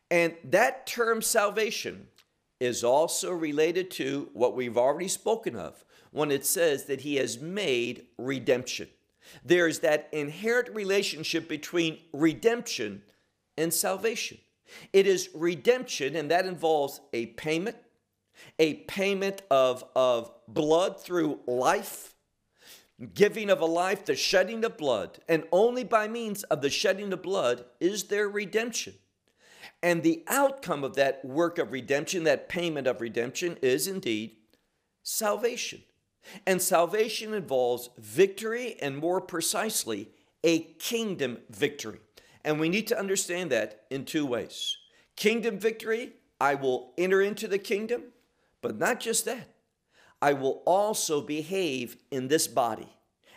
And 0.09 0.35
that 0.45 0.87
term 0.87 1.21
salvation 1.21 2.07
is 2.59 2.83
also 2.83 3.31
related 3.31 3.91
to 3.91 4.29
what 4.33 4.55
we've 4.55 4.77
already 4.77 5.07
spoken 5.07 5.55
of 5.55 5.83
when 6.15 6.31
it 6.31 6.45
says 6.45 6.85
that 6.85 7.01
he 7.01 7.17
has 7.17 7.39
made 7.39 8.05
redemption. 8.17 8.87
There's 9.43 9.79
that 9.79 10.07
inherent 10.13 10.73
relationship 10.73 11.49
between 11.49 11.99
redemption 12.13 13.01
and 13.57 13.73
salvation. 13.73 14.37
It 14.93 15.07
is 15.07 15.29
redemption, 15.35 16.15
and 16.15 16.31
that 16.31 16.45
involves 16.45 17.01
a 17.11 17.27
payment, 17.27 17.75
a 18.57 18.75
payment 18.85 19.41
of, 19.51 19.83
of 19.93 20.31
blood 20.47 21.01
through 21.01 21.41
life 21.45 22.13
giving 23.13 23.49
of 23.49 23.59
a 23.59 23.65
life, 23.65 24.05
the 24.05 24.15
shedding 24.15 24.63
of 24.63 24.77
blood, 24.77 25.19
and 25.27 25.43
only 25.51 25.83
by 25.83 26.07
means 26.07 26.43
of 26.43 26.61
the 26.61 26.69
shedding 26.69 27.11
of 27.11 27.21
blood 27.21 27.65
is 27.81 28.05
there 28.05 28.29
redemption. 28.29 28.93
And 29.83 30.01
the 30.01 30.23
outcome 30.27 30.85
of 30.85 30.95
that 30.95 31.25
work 31.25 31.57
of 31.57 31.73
redemption, 31.73 32.23
that 32.23 32.47
payment 32.47 32.87
of 32.87 33.01
redemption, 33.01 33.57
is 33.61 33.89
indeed 33.89 34.37
salvation. 35.03 35.83
And 36.45 36.61
salvation 36.61 37.33
involves 37.33 37.89
victory, 37.97 38.75
and 38.81 38.97
more 38.97 39.21
precisely, 39.21 40.09
a 40.43 40.59
kingdom 40.59 41.39
victory. 41.49 41.99
And 42.43 42.59
we 42.59 42.69
need 42.69 42.87
to 42.87 42.99
understand 42.99 43.51
that 43.51 43.85
in 43.89 44.05
two 44.05 44.25
ways. 44.25 44.77
Kingdom 45.15 45.59
victory, 45.59 46.13
I 46.39 46.55
will 46.55 46.93
enter 46.97 47.21
into 47.21 47.47
the 47.47 47.57
kingdom, 47.57 48.03
but 48.61 48.77
not 48.77 48.99
just 48.99 49.25
that. 49.25 49.49
I 50.21 50.33
will 50.33 50.61
also 50.65 51.21
behave 51.21 51.97
in 52.11 52.27
this 52.27 52.47
body 52.47 52.89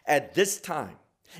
at 0.06 0.34
this 0.34 0.60
time, 0.60 0.96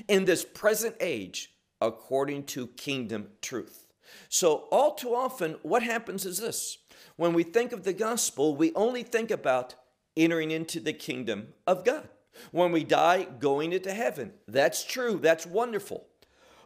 in 0.07 0.25
this 0.25 0.45
present 0.45 0.95
age, 0.99 1.53
according 1.81 2.43
to 2.45 2.67
kingdom 2.67 3.27
truth. 3.41 3.85
So, 4.27 4.67
all 4.71 4.95
too 4.95 5.15
often, 5.15 5.55
what 5.63 5.83
happens 5.83 6.25
is 6.25 6.39
this 6.39 6.77
when 7.15 7.33
we 7.33 7.43
think 7.43 7.71
of 7.71 7.83
the 7.83 7.93
gospel, 7.93 8.55
we 8.55 8.73
only 8.75 9.03
think 9.03 9.31
about 9.31 9.75
entering 10.15 10.51
into 10.51 10.79
the 10.79 10.93
kingdom 10.93 11.49
of 11.67 11.85
God. 11.85 12.09
When 12.51 12.71
we 12.71 12.83
die, 12.83 13.27
going 13.39 13.73
into 13.73 13.93
heaven. 13.93 14.33
That's 14.47 14.83
true, 14.83 15.19
that's 15.21 15.45
wonderful. 15.45 16.07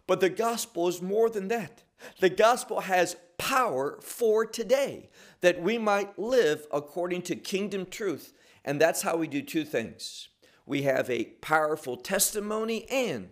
But 0.06 0.20
the 0.20 0.30
gospel 0.30 0.88
is 0.88 1.02
more 1.02 1.30
than 1.30 1.48
that. 1.48 1.84
The 2.20 2.30
gospel 2.30 2.82
has 2.82 3.16
power 3.38 4.00
for 4.02 4.46
today 4.46 5.10
that 5.42 5.62
we 5.62 5.78
might 5.78 6.20
live 6.20 6.68
according 6.72 7.24
to 7.24 7.36
kingdom 7.36 7.86
truth 7.86 8.34
and 8.64 8.80
that's 8.80 9.02
how 9.02 9.18
we 9.18 9.28
do 9.28 9.42
two 9.42 9.66
things 9.66 10.30
we 10.66 10.84
have 10.84 11.10
a 11.10 11.26
powerful 11.42 11.98
testimony 11.98 12.86
and 12.90 13.30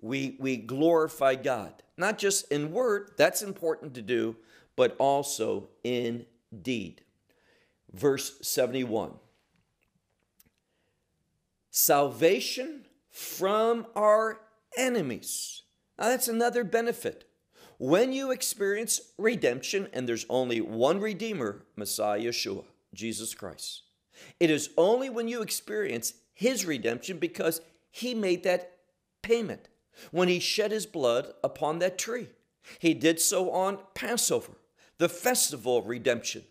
we, 0.00 0.36
we 0.40 0.56
glorify 0.56 1.36
God, 1.36 1.82
not 1.96 2.18
just 2.18 2.50
in 2.50 2.72
word, 2.72 3.12
that's 3.16 3.42
important 3.42 3.94
to 3.94 4.02
do, 4.02 4.36
but 4.74 4.96
also 4.98 5.68
in 5.84 6.26
deed. 6.60 7.02
Verse 7.92 8.38
71 8.42 9.12
Salvation 11.70 12.86
from 13.10 13.86
our 13.96 14.40
enemies. 14.76 15.62
Now, 15.98 16.08
that's 16.08 16.28
another 16.28 16.64
benefit. 16.64 17.28
When 17.78 18.12
you 18.12 18.30
experience 18.30 19.00
redemption, 19.18 19.88
and 19.92 20.08
there's 20.08 20.26
only 20.28 20.60
one 20.60 21.00
Redeemer, 21.00 21.64
Messiah 21.76 22.20
Yeshua, 22.20 22.64
Jesus 22.94 23.34
Christ. 23.34 23.82
It 24.38 24.50
is 24.50 24.70
only 24.76 25.10
when 25.10 25.28
you 25.28 25.42
experience 25.42 26.14
His 26.32 26.64
redemption 26.64 27.18
because 27.18 27.60
He 27.90 28.14
made 28.14 28.44
that 28.44 28.76
payment 29.22 29.68
when 30.10 30.28
He 30.28 30.38
shed 30.38 30.70
His 30.72 30.86
blood 30.86 31.32
upon 31.42 31.78
that 31.80 31.98
tree. 31.98 32.28
He 32.78 32.94
did 32.94 33.20
so 33.20 33.50
on 33.50 33.78
Passover, 33.94 34.52
the 34.98 35.08
festival 35.08 35.78
of 35.78 35.88
redemption. 35.88 36.44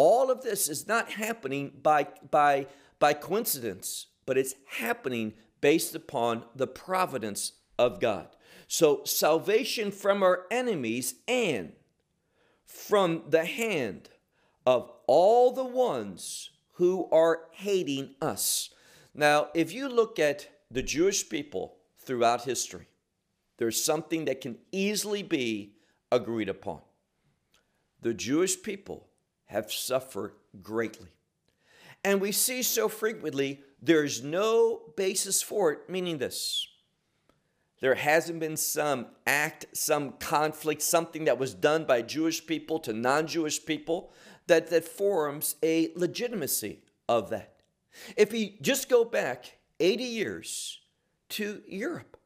All 0.00 0.30
of 0.30 0.42
this 0.42 0.68
is 0.68 0.86
not 0.86 1.10
happening 1.10 1.72
by, 1.82 2.06
by, 2.30 2.68
by 3.00 3.14
coincidence, 3.14 4.06
but 4.26 4.38
it's 4.38 4.54
happening 4.78 5.32
based 5.60 5.92
upon 5.92 6.44
the 6.54 6.68
providence 6.68 7.54
of 7.80 7.98
God. 7.98 8.28
So, 8.68 9.02
salvation 9.02 9.90
from 9.90 10.22
our 10.22 10.44
enemies 10.52 11.16
and 11.26 11.72
from 12.64 13.24
the 13.28 13.44
hand 13.44 14.08
of 14.64 14.88
all 15.08 15.50
the 15.50 15.64
ones 15.64 16.50
who 16.74 17.08
are 17.10 17.48
hating 17.50 18.14
us. 18.22 18.70
Now, 19.14 19.48
if 19.52 19.72
you 19.72 19.88
look 19.88 20.20
at 20.20 20.48
the 20.70 20.84
Jewish 20.84 21.28
people 21.28 21.74
throughout 21.98 22.44
history, 22.44 22.86
there's 23.56 23.82
something 23.82 24.26
that 24.26 24.42
can 24.42 24.58
easily 24.70 25.24
be 25.24 25.72
agreed 26.12 26.48
upon. 26.48 26.82
The 28.00 28.14
Jewish 28.14 28.62
people 28.62 29.07
have 29.48 29.72
suffered 29.72 30.32
greatly. 30.62 31.08
And 32.04 32.20
we 32.20 32.32
see 32.32 32.62
so 32.62 32.88
frequently 32.88 33.62
there's 33.82 34.22
no 34.22 34.80
basis 34.96 35.42
for 35.42 35.72
it, 35.72 35.90
meaning 35.90 36.18
this. 36.18 36.66
There 37.80 37.94
hasn't 37.94 38.40
been 38.40 38.56
some 38.56 39.06
act, 39.26 39.66
some 39.72 40.12
conflict, 40.12 40.82
something 40.82 41.24
that 41.26 41.38
was 41.38 41.54
done 41.54 41.84
by 41.84 42.02
Jewish 42.02 42.44
people 42.46 42.78
to 42.80 42.92
non 42.92 43.26
Jewish 43.26 43.64
people 43.64 44.10
that, 44.48 44.68
that 44.70 44.84
forms 44.84 45.56
a 45.62 45.92
legitimacy 45.94 46.82
of 47.08 47.30
that. 47.30 47.54
If 48.16 48.32
we 48.32 48.58
just 48.60 48.88
go 48.88 49.04
back 49.04 49.58
80 49.80 50.04
years 50.04 50.80
to 51.30 51.62
Europe, 51.68 52.16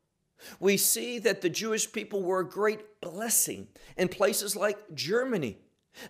we 0.58 0.76
see 0.76 1.18
that 1.20 1.42
the 1.42 1.50
Jewish 1.50 1.92
people 1.92 2.22
were 2.22 2.40
a 2.40 2.48
great 2.48 3.00
blessing 3.00 3.68
in 3.96 4.08
places 4.08 4.56
like 4.56 4.94
Germany, 4.94 5.58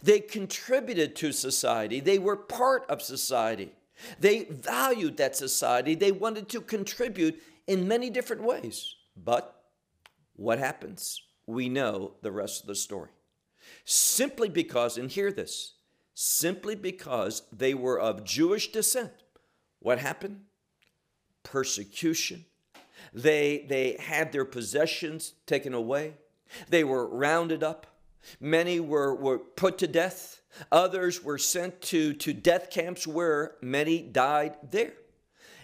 They 0.03 0.21
contributed 0.21 1.17
to 1.17 1.33
society. 1.33 2.01
They 2.01 2.19
were 2.19 2.37
part 2.37 2.85
of 2.89 3.03
society. 3.03 3.73
They 4.19 4.45
valued 4.45 5.17
that 5.17 5.37
society. 5.37 5.95
They 5.95 6.13
wanted 6.13 6.49
to 6.51 6.61
contribute 6.61 7.41
in 7.67 7.89
many 7.89 8.11
different 8.11 8.43
ways. 8.43 8.95
But 9.17 9.63
what 10.35 10.59
happens? 10.59 11.23
We 11.47 11.69
know 11.69 12.13
the 12.23 12.33
rest 12.33 12.63
of 12.63 12.67
the 12.67 12.75
story. 12.75 13.11
Simply 13.85 14.49
because, 14.49 14.99
and 14.99 15.11
hear 15.11 15.33
this, 15.33 15.75
simply 16.15 16.75
because 16.75 17.43
they 17.53 17.75
were 17.75 17.99
of 17.99 18.25
Jewish 18.25 18.73
descent, 18.73 19.13
what 19.81 19.99
happened? 19.99 20.43
Persecution. 21.43 22.45
They, 23.13 23.67
they 23.69 23.97
had 23.99 24.33
their 24.33 24.45
possessions 24.45 25.35
taken 25.47 25.75
away. 25.75 26.15
They 26.69 26.85
were 26.85 27.07
rounded 27.07 27.63
up. 27.63 27.87
Many 28.41 28.81
were, 28.81 29.15
were 29.15 29.39
put 29.39 29.79
to 29.79 29.87
death. 29.87 30.43
Others 30.71 31.23
were 31.23 31.39
sent 31.39 31.81
to, 31.83 32.13
to 32.15 32.33
death 32.33 32.71
camps 32.71 33.07
where 33.07 33.57
many 33.61 34.03
died 34.03 34.57
there. 34.71 34.95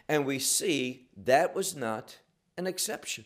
And 0.08 0.24
we 0.24 0.38
see 0.38 1.08
that 1.24 1.54
was 1.54 1.76
not 1.76 2.18
an 2.56 2.66
exception. 2.66 3.24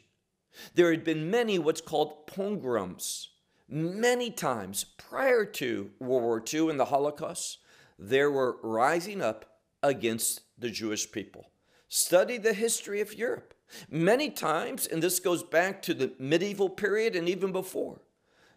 There 0.74 0.90
had 0.90 1.04
been 1.04 1.30
many 1.30 1.58
what's 1.58 1.80
called 1.80 2.26
pogroms. 2.26 3.30
Many 3.68 4.30
times 4.30 4.84
prior 4.84 5.44
to 5.44 5.90
World 5.98 6.22
War 6.22 6.42
II 6.52 6.70
and 6.70 6.78
the 6.78 6.86
Holocaust, 6.86 7.58
there 7.98 8.30
were 8.30 8.58
rising 8.62 9.22
up 9.22 9.60
against 9.82 10.42
the 10.58 10.70
Jewish 10.70 11.10
people. 11.10 11.50
Study 11.88 12.38
the 12.38 12.52
history 12.52 13.00
of 13.00 13.14
Europe. 13.14 13.54
Many 13.90 14.30
times, 14.30 14.86
and 14.86 15.02
this 15.02 15.20
goes 15.20 15.42
back 15.42 15.80
to 15.82 15.94
the 15.94 16.12
medieval 16.18 16.68
period 16.68 17.16
and 17.16 17.28
even 17.28 17.52
before, 17.52 18.00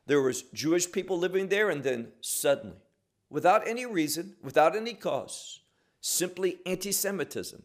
there 0.08 0.22
was 0.22 0.44
Jewish 0.54 0.92
people 0.92 1.18
living 1.18 1.48
there, 1.48 1.70
and 1.70 1.84
then 1.84 2.10
suddenly, 2.22 2.78
without 3.30 3.68
any 3.68 3.86
reason, 3.86 4.36
without 4.42 4.76
any 4.76 4.94
cause, 4.94 5.62
simply 6.02 6.60
anti 6.66 6.92
Semitism. 6.92 7.64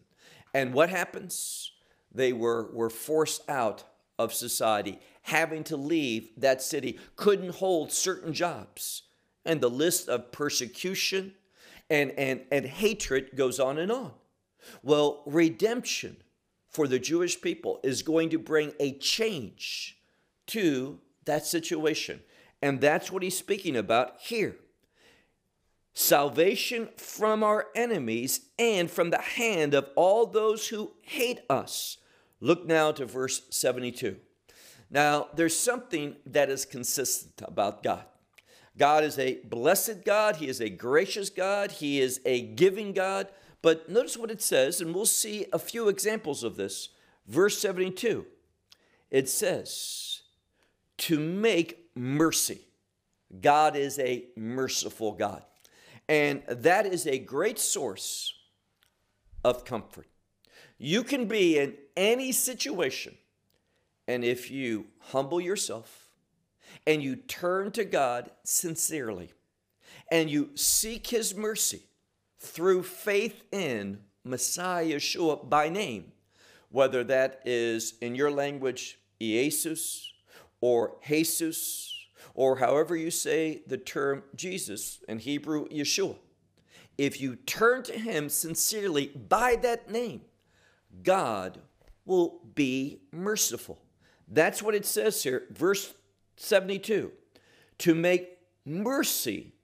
And 0.55 0.75
what 0.75 0.91
happens? 0.91 1.73
They 2.13 2.33
were, 2.33 2.71
were 2.73 2.91
forced 2.91 3.49
out 3.49 3.85
of 4.19 4.35
society, 4.35 4.99
having 5.23 5.65
to 5.65 5.77
leave 5.77 6.31
that 6.37 6.61
city, 6.61 6.99
couldn't 7.17 7.57
hold 7.57 7.93
certain 7.93 8.33
jobs. 8.33 9.03
And 9.45 9.61
the 9.61 9.71
list 9.71 10.09
of 10.09 10.33
persecution 10.33 11.35
and, 11.89 12.13
and, 12.13 12.43
and 12.51 12.67
hatred 12.67 13.31
goes 13.35 13.59
on 13.59 13.79
and 13.79 13.91
on. 13.91 14.13
Well, 14.83 15.23
redemption 15.27 16.19
for 16.69 16.87
the 16.87 16.99
Jewish 16.99 17.41
people 17.41 17.81
is 17.83 18.03
going 18.03 18.31
to 18.31 18.39
bring 18.39 18.73
a 18.79 18.93
change 18.99 19.99
to 20.49 20.99
that 21.25 21.47
situation. 21.47 22.21
And 22.63 22.81
that's 22.81 23.11
what 23.11 23.23
he's 23.23 23.39
speaking 23.39 23.77
about 23.77 24.17
here 24.21 24.57
salvation 25.93 26.89
from 26.97 27.43
our 27.43 27.67
enemies 27.75 28.49
and 28.59 28.91
from 28.91 29.11
the 29.11 29.21
hand 29.21 29.75
of 29.75 29.89
all 29.97 30.25
those 30.25 30.69
who 30.69 30.93
hate 31.03 31.41
us. 31.51 31.99
Look 32.41 32.65
now 32.65 32.93
to 32.93 33.05
verse 33.05 33.43
72. 33.51 34.17
Now, 34.91 35.29
there's 35.35 35.57
something 35.57 36.17
that 36.27 36.49
is 36.49 36.65
consistent 36.65 37.43
about 37.43 37.83
God. 37.83 38.05
God 38.79 39.05
is 39.05 39.19
a 39.19 39.41
blessed 39.45 40.05
God, 40.05 40.37
He 40.37 40.49
is 40.49 40.61
a 40.61 40.71
gracious 40.71 41.29
God, 41.29 41.71
He 41.73 42.01
is 42.01 42.21
a 42.25 42.41
giving 42.41 42.93
God. 42.93 43.29
But 43.63 43.91
notice 43.91 44.17
what 44.17 44.31
it 44.31 44.41
says, 44.41 44.81
and 44.81 44.95
we'll 44.95 45.07
see 45.07 45.47
a 45.53 45.59
few 45.59 45.89
examples 45.89 46.43
of 46.43 46.57
this. 46.57 46.89
Verse 47.27 47.59
72 47.59 48.27
it 49.11 49.29
says, 49.29 50.10
to 51.01 51.19
make 51.19 51.91
mercy. 51.95 52.61
God 53.41 53.77
is 53.77 53.99
a 53.99 54.25
merciful 54.37 55.13
God. 55.13 55.43
And 56.09 56.43
that 56.49 56.87
is 56.87 57.07
a 57.07 57.19
great 57.19 57.59
source 57.59 58.35
of 59.45 59.65
comfort. 59.65 60.09
You 60.79 61.03
can 61.03 61.27
be 61.27 61.59
in 61.59 61.75
any 61.97 62.33
situation, 62.33 63.17
and 64.09 64.25
if 64.25 64.51
you 64.51 64.87
humble 64.99 65.41
yourself 65.41 66.09
and 66.87 67.03
you 67.03 67.17
turn 67.17 67.71
to 67.73 67.85
God 67.85 68.31
sincerely 68.45 69.33
and 70.11 70.31
you 70.31 70.51
seek 70.55 71.07
His 71.09 71.35
mercy 71.35 71.83
through 72.39 72.83
faith 72.83 73.45
in 73.53 74.01
Messiah 74.25 74.97
Yeshua 74.97 75.49
by 75.49 75.69
name, 75.69 76.13
whether 76.71 77.05
that 77.05 77.41
is 77.45 77.95
in 78.01 78.15
your 78.15 78.31
language, 78.31 78.99
Jesus 79.21 80.10
or 80.61 80.97
Jesus 81.07 81.95
or 82.35 82.57
however 82.57 82.97
you 82.97 83.11
say 83.11 83.63
the 83.67 83.77
term 83.77 84.23
Jesus 84.35 85.01
in 85.09 85.19
Hebrew, 85.19 85.69
Yeshua. 85.69 86.17
If 86.97 87.21
you 87.21 87.37
turn 87.37 87.83
to 87.85 87.93
him 87.93 88.29
sincerely 88.29 89.09
by 89.09 89.57
that 89.57 89.91
name, 89.91 90.23
God 91.03 91.59
will 92.05 92.41
be 92.55 93.01
merciful. 93.13 93.81
That's 94.29 94.63
what 94.63 94.75
it 94.75 94.87
says 94.87 95.23
here, 95.23 95.45
verse 95.51 95.95
72 96.37 97.13
to 97.79 97.95
make 97.95 98.37
mercy 98.67 99.55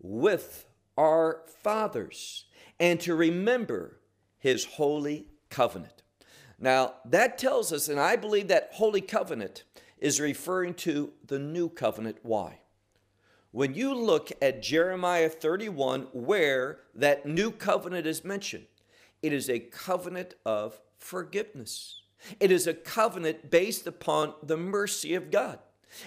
with 0.00 0.64
our 0.96 1.42
fathers 1.62 2.46
and 2.78 2.98
to 3.00 3.14
remember 3.14 4.00
his 4.38 4.64
holy 4.64 5.26
covenant. 5.50 6.02
Now, 6.58 6.94
that 7.04 7.36
tells 7.36 7.70
us, 7.72 7.88
and 7.88 8.00
I 8.00 8.16
believe 8.16 8.48
that 8.48 8.70
holy 8.72 9.02
covenant 9.02 9.64
is 10.00 10.20
referring 10.20 10.74
to 10.74 11.12
the 11.26 11.38
new 11.38 11.68
covenant. 11.68 12.18
Why? 12.22 12.60
When 13.52 13.74
you 13.74 13.94
look 13.94 14.30
at 14.40 14.62
Jeremiah 14.62 15.28
31, 15.28 16.08
where 16.12 16.80
that 16.94 17.26
new 17.26 17.50
covenant 17.50 18.06
is 18.06 18.24
mentioned, 18.24 18.66
it 19.22 19.32
is 19.32 19.50
a 19.50 19.58
covenant 19.58 20.34
of 20.46 20.80
forgiveness. 20.98 22.02
It 22.38 22.50
is 22.50 22.66
a 22.66 22.74
covenant 22.74 23.50
based 23.50 23.86
upon 23.86 24.34
the 24.42 24.56
mercy 24.56 25.14
of 25.14 25.30
God. 25.30 25.58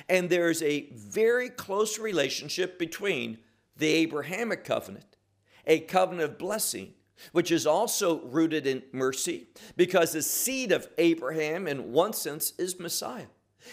And 0.07 0.29
there 0.29 0.49
is 0.49 0.61
a 0.63 0.89
very 0.93 1.49
close 1.49 1.99
relationship 1.99 2.79
between 2.79 3.39
the 3.75 3.87
Abrahamic 3.87 4.63
covenant, 4.63 5.17
a 5.65 5.79
covenant 5.79 6.31
of 6.31 6.37
blessing, 6.37 6.93
which 7.31 7.51
is 7.51 7.67
also 7.67 8.21
rooted 8.21 8.65
in 8.65 8.83
mercy, 8.91 9.47
because 9.75 10.13
the 10.13 10.21
seed 10.21 10.71
of 10.71 10.87
Abraham, 10.97 11.67
in 11.67 11.91
one 11.91 12.13
sense, 12.13 12.53
is 12.57 12.79
Messiah. 12.79 13.27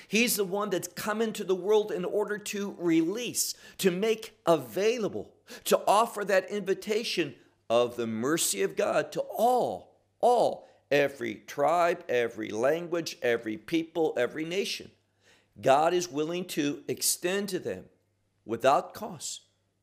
He's 0.08 0.36
the 0.36 0.44
one 0.44 0.70
that's 0.70 0.88
come 0.88 1.20
into 1.20 1.44
the 1.44 1.54
world 1.54 1.90
in 1.92 2.04
order 2.04 2.38
to 2.38 2.76
release, 2.78 3.54
to 3.78 3.90
make 3.90 4.38
available, 4.46 5.32
to 5.64 5.80
offer 5.86 6.24
that 6.24 6.50
invitation 6.50 7.34
of 7.68 7.96
the 7.96 8.06
mercy 8.06 8.62
of 8.62 8.76
God 8.76 9.12
to 9.12 9.20
all, 9.20 9.96
all, 10.20 10.68
every 10.90 11.36
tribe, 11.46 12.04
every 12.08 12.50
language, 12.50 13.16
every 13.22 13.56
people, 13.56 14.14
every 14.16 14.44
nation. 14.44 14.90
God 15.60 15.94
is 15.94 16.10
willing 16.10 16.44
to 16.46 16.82
extend 16.88 17.48
to 17.50 17.58
them 17.58 17.84
without 18.44 18.94
cost 18.94 19.42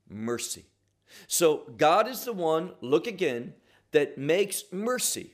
mercy. 0.10 0.66
So 1.28 1.64
God 1.78 2.08
is 2.08 2.26
the 2.26 2.34
one, 2.34 2.74
look 2.82 3.08
again, 3.08 3.54
that 3.92 4.18
makes 4.18 4.64
mercy. 4.72 5.34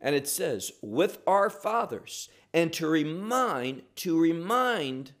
And 0.00 0.14
it 0.14 0.28
says, 0.28 0.72
with 0.82 1.18
our 1.26 1.50
fathers 1.50 2.28
and 2.56 2.72
to 2.72 2.86
remind, 2.88 3.82
to 3.96 4.18
remind 4.18 5.12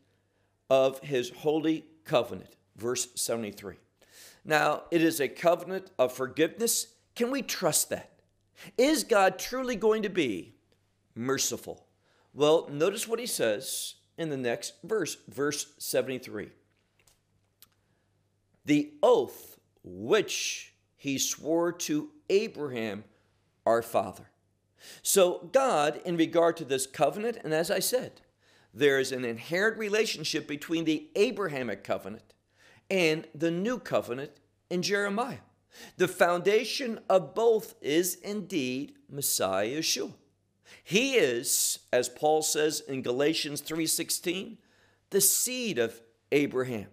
of 0.70 0.98
his 1.00 1.28
holy 1.30 1.84
covenant. 2.04 2.56
Verse 2.76 3.08
73. 3.14 3.74
Now, 4.42 4.84
it 4.90 5.02
is 5.02 5.20
a 5.20 5.28
covenant 5.28 5.90
of 5.98 6.14
forgiveness. 6.14 6.94
Can 7.14 7.30
we 7.30 7.42
trust 7.42 7.90
that? 7.90 8.10
Is 8.78 9.04
God 9.04 9.38
truly 9.38 9.76
going 9.76 10.02
to 10.02 10.08
be 10.08 10.54
merciful? 11.14 11.86
Well, 12.32 12.68
notice 12.72 13.06
what 13.06 13.20
he 13.20 13.26
says 13.26 13.96
in 14.16 14.30
the 14.30 14.38
next 14.38 14.72
verse, 14.82 15.18
verse 15.28 15.74
73. 15.76 16.48
The 18.64 18.94
oath 19.02 19.58
which 19.84 20.72
he 20.96 21.18
swore 21.18 21.70
to 21.70 22.08
Abraham, 22.30 23.04
our 23.66 23.82
father. 23.82 24.30
So, 25.02 25.48
God, 25.52 26.00
in 26.04 26.16
regard 26.16 26.56
to 26.58 26.64
this 26.64 26.86
covenant, 26.86 27.38
and 27.44 27.52
as 27.52 27.70
I 27.70 27.78
said, 27.78 28.20
there 28.72 28.98
is 28.98 29.12
an 29.12 29.24
inherent 29.24 29.78
relationship 29.78 30.46
between 30.46 30.84
the 30.84 31.08
Abrahamic 31.16 31.82
covenant 31.82 32.34
and 32.90 33.26
the 33.34 33.50
new 33.50 33.78
covenant 33.78 34.32
in 34.70 34.82
Jeremiah. 34.82 35.38
The 35.96 36.08
foundation 36.08 37.00
of 37.08 37.34
both 37.34 37.74
is 37.80 38.16
indeed 38.16 38.94
Messiah 39.10 39.78
Yeshua. 39.78 40.12
He 40.82 41.14
is, 41.14 41.80
as 41.92 42.08
Paul 42.08 42.42
says 42.42 42.80
in 42.80 43.02
Galatians 43.02 43.60
3:16, 43.60 44.58
the 45.10 45.20
seed 45.20 45.78
of 45.78 46.00
Abraham. 46.32 46.88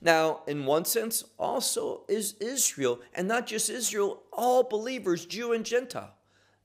Now, 0.00 0.42
in 0.46 0.66
one 0.66 0.84
sense, 0.84 1.24
also 1.38 2.04
is 2.08 2.34
Israel, 2.40 3.00
and 3.14 3.28
not 3.28 3.46
just 3.46 3.70
Israel, 3.70 4.22
all 4.32 4.64
believers, 4.64 5.24
Jew 5.24 5.52
and 5.52 5.64
Gentile 5.64 6.17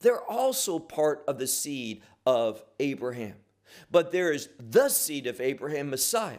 they're 0.04 0.24
also 0.24 0.78
part 0.78 1.24
of 1.28 1.40
the 1.40 1.48
seed 1.48 2.04
of 2.26 2.64
Abraham. 2.80 3.36
But 3.90 4.12
there 4.12 4.32
is 4.32 4.50
the 4.60 4.90
seed 4.90 5.26
of 5.26 5.42
Abraham, 5.42 5.90
Messiah. 5.90 6.38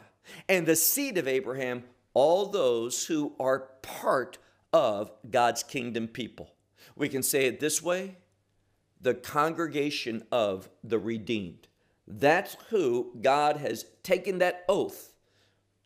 And 0.48 0.64
the 0.64 0.76
seed 0.76 1.18
of 1.18 1.26
Abraham 1.26 1.82
all 2.14 2.46
those 2.46 3.06
who 3.06 3.34
are 3.38 3.70
part 3.82 4.38
of 4.72 5.10
God's 5.28 5.62
kingdom 5.62 6.08
people. 6.08 6.54
We 6.96 7.08
can 7.08 7.22
say 7.22 7.46
it 7.46 7.60
this 7.60 7.82
way 7.82 8.16
the 9.00 9.14
congregation 9.14 10.24
of 10.32 10.70
the 10.82 10.98
redeemed. 10.98 11.68
That's 12.06 12.56
who 12.70 13.12
God 13.20 13.58
has 13.58 13.84
taken 14.02 14.38
that 14.38 14.64
oath 14.68 15.12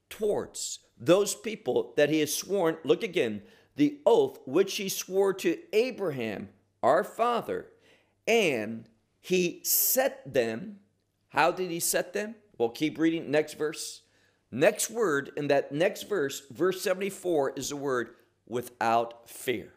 towards. 0.09 0.81
Those 0.97 1.35
people 1.35 1.95
that 1.97 2.11
he 2.11 2.21
has 2.21 2.35
sworn, 2.35 2.77
look 2.85 3.03
again, 3.03 3.43
the 3.75 3.99
oath 4.07 4.39
which 4.47 4.77
he 4.77 4.89
swore 4.89 5.33
to 5.35 5.59
Abraham, 5.73 6.49
our 6.83 7.05
father, 7.05 7.67
and 8.27 8.89
he 9.21 9.61
set 9.65 10.33
them. 10.33 10.79
How 11.31 11.51
did 11.51 11.71
he 11.71 11.81
set 11.81 12.13
them? 12.13 12.35
Well, 12.57 12.71
keep 12.71 12.99
reading 12.99 13.31
next 13.31 13.55
verse. 13.55 14.03
Next 14.51 14.91
word 14.91 15.31
in 15.37 15.49
that 15.49 15.73
next 15.73 16.05
verse, 16.05 16.43
verse 16.51 16.81
74, 16.81 17.53
is 17.57 17.69
the 17.69 17.77
word 17.77 18.11
without 18.47 19.29
fear. 19.29 19.75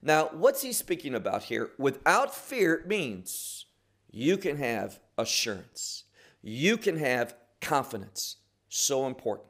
Now, 0.00 0.30
what's 0.32 0.62
he 0.62 0.72
speaking 0.72 1.14
about 1.14 1.44
here? 1.44 1.70
Without 1.78 2.34
fear 2.34 2.84
means 2.86 3.66
you 4.10 4.36
can 4.36 4.56
have 4.58 5.00
assurance, 5.18 6.04
you 6.42 6.76
can 6.76 6.98
have 6.98 7.34
confidence. 7.60 8.36
So 8.68 9.06
important. 9.06 9.48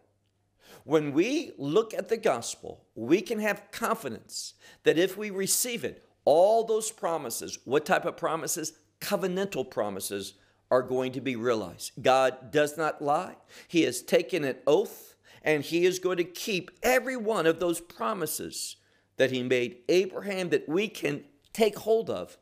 When 0.84 1.12
we 1.12 1.52
look 1.58 1.94
at 1.94 2.08
the 2.08 2.16
gospel, 2.16 2.84
we 2.94 3.20
can 3.20 3.38
have 3.38 3.70
confidence 3.70 4.54
that 4.82 4.98
if 4.98 5.16
we 5.16 5.30
receive 5.30 5.84
it, 5.84 6.04
all 6.24 6.64
those 6.64 6.90
promises, 6.90 7.58
what 7.64 7.86
type 7.86 8.04
of 8.04 8.16
promises? 8.16 8.72
Covenantal 9.00 9.68
promises 9.70 10.34
are 10.70 10.82
going 10.82 11.12
to 11.12 11.20
be 11.20 11.36
realized. 11.36 11.92
God 12.00 12.50
does 12.50 12.76
not 12.76 13.02
lie. 13.02 13.36
He 13.68 13.82
has 13.82 14.02
taken 14.02 14.44
an 14.44 14.56
oath 14.66 15.16
and 15.42 15.64
he 15.64 15.84
is 15.84 15.98
going 15.98 16.18
to 16.18 16.24
keep 16.24 16.70
every 16.82 17.16
one 17.16 17.46
of 17.46 17.58
those 17.58 17.80
promises 17.80 18.76
that 19.16 19.32
he 19.32 19.42
made 19.42 19.78
Abraham 19.88 20.50
that 20.50 20.68
we 20.68 20.88
can 20.88 21.24
take 21.52 21.78
hold 21.78 22.08
of 22.08 22.38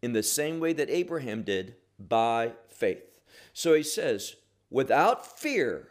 in 0.00 0.12
the 0.12 0.22
same 0.22 0.60
way 0.60 0.72
that 0.72 0.88
Abraham 0.88 1.42
did 1.42 1.74
by 1.98 2.52
faith. 2.68 3.18
So 3.52 3.74
he 3.74 3.82
says, 3.82 4.36
without 4.70 5.38
fear 5.38 5.88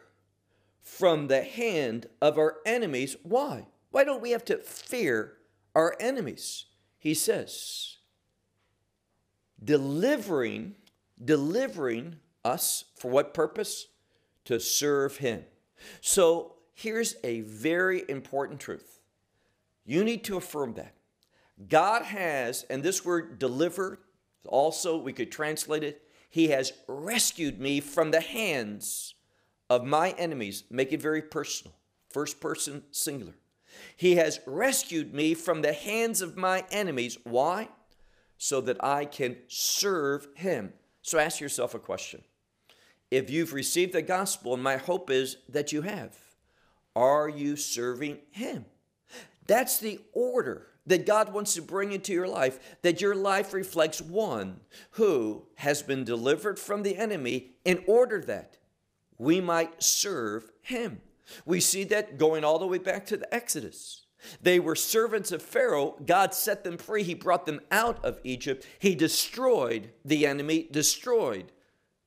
from 0.88 1.28
the 1.28 1.44
hand 1.44 2.08
of 2.22 2.38
our 2.38 2.58
enemies. 2.66 3.18
Why? 3.22 3.68
Why 3.92 4.06
don't 4.06 4.22
we 4.22 4.32
have 4.32 4.46
to 4.46 4.58
fear 4.58 5.34
our 5.76 5.96
enemies? 6.00 6.66
He 7.00 7.14
says, 7.14 7.98
delivering, 9.64 10.76
delivering 11.24 12.18
us 12.44 12.86
for 12.96 13.12
what 13.12 13.34
purpose? 13.34 13.88
To 14.46 14.60
serve 14.60 15.18
him. 15.18 15.44
So 16.00 16.56
here's 16.74 17.16
a 17.24 17.42
very 17.42 18.04
important 18.08 18.60
truth. 18.60 19.00
You 19.86 20.04
need 20.04 20.24
to 20.26 20.38
affirm 20.38 20.74
that. 20.76 20.94
God 21.70 22.04
has, 22.04 22.64
and 22.70 22.84
this 22.84 23.04
word 23.04 23.40
deliver, 23.40 24.00
also 24.46 24.98
we 24.98 25.14
could 25.14 25.32
translate 25.32 25.84
it, 25.84 26.04
He 26.30 26.50
has 26.50 26.74
rescued 26.88 27.60
me 27.60 27.80
from 27.80 28.12
the 28.12 28.22
hands 28.22 29.16
of 29.70 29.86
my 29.86 30.12
enemies. 30.12 30.64
Make 30.70 30.94
it 30.94 31.02
very 31.02 31.22
personal. 31.22 31.74
First 32.10 32.40
person 32.40 32.84
singular. 32.92 33.34
He 33.96 34.16
has 34.16 34.40
rescued 34.46 35.14
me 35.14 35.34
from 35.34 35.62
the 35.62 35.74
hands 35.74 36.22
of 36.22 36.38
my 36.38 36.66
enemies. 36.72 37.18
Why? 37.24 37.70
So 38.38 38.62
that 38.62 38.84
I 38.84 39.06
can 39.06 39.38
serve 39.48 40.28
Him. 40.36 40.74
So 41.02 41.20
ask 41.20 41.40
yourself 41.40 41.74
a 41.74 41.80
question. 41.80 42.24
If 43.10 43.30
you've 43.30 43.54
received 43.54 43.94
the 43.94 44.02
gospel, 44.02 44.54
and 44.54 44.64
my 44.64 44.78
hope 44.78 45.10
is 45.10 45.38
that 45.50 45.72
you 45.72 45.82
have, 45.84 46.18
are 46.96 47.30
you 47.30 47.56
serving 47.56 48.20
Him? 48.32 48.66
That's 49.48 49.80
the 49.80 50.02
order 50.14 50.68
that 50.88 51.06
God 51.06 51.34
wants 51.34 51.54
to 51.54 51.62
bring 51.62 51.92
into 51.92 52.14
your 52.14 52.28
life, 52.28 52.78
that 52.82 53.02
your 53.02 53.16
life 53.16 53.54
reflects 53.54 54.02
one 54.02 54.62
who 54.92 55.46
has 55.56 55.82
been 55.82 56.04
delivered 56.04 56.58
from 56.58 56.84
the 56.84 56.98
enemy 56.98 57.52
in 57.66 57.84
order 57.88 58.22
that 58.22 58.58
we 59.18 59.42
might 59.42 59.84
serve 59.84 60.50
him. 60.62 61.02
We 61.46 61.60
see 61.60 61.84
that 61.86 62.18
going 62.18 62.44
all 62.44 62.60
the 62.60 62.68
way 62.68 62.78
back 62.78 63.06
to 63.08 63.18
the 63.18 63.34
Exodus. 63.34 64.04
They 64.42 64.60
were 64.60 64.76
servants 64.76 65.32
of 65.32 65.42
Pharaoh. 65.42 65.96
God 66.06 66.34
set 66.34 66.64
them 66.64 66.78
free. 66.78 67.04
He 67.04 67.14
brought 67.14 67.46
them 67.46 67.62
out 67.72 68.04
of 68.04 68.20
Egypt. 68.24 68.66
He 68.80 68.96
destroyed 68.96 69.92
the 70.04 70.26
enemy, 70.26 70.68
destroyed 70.72 71.52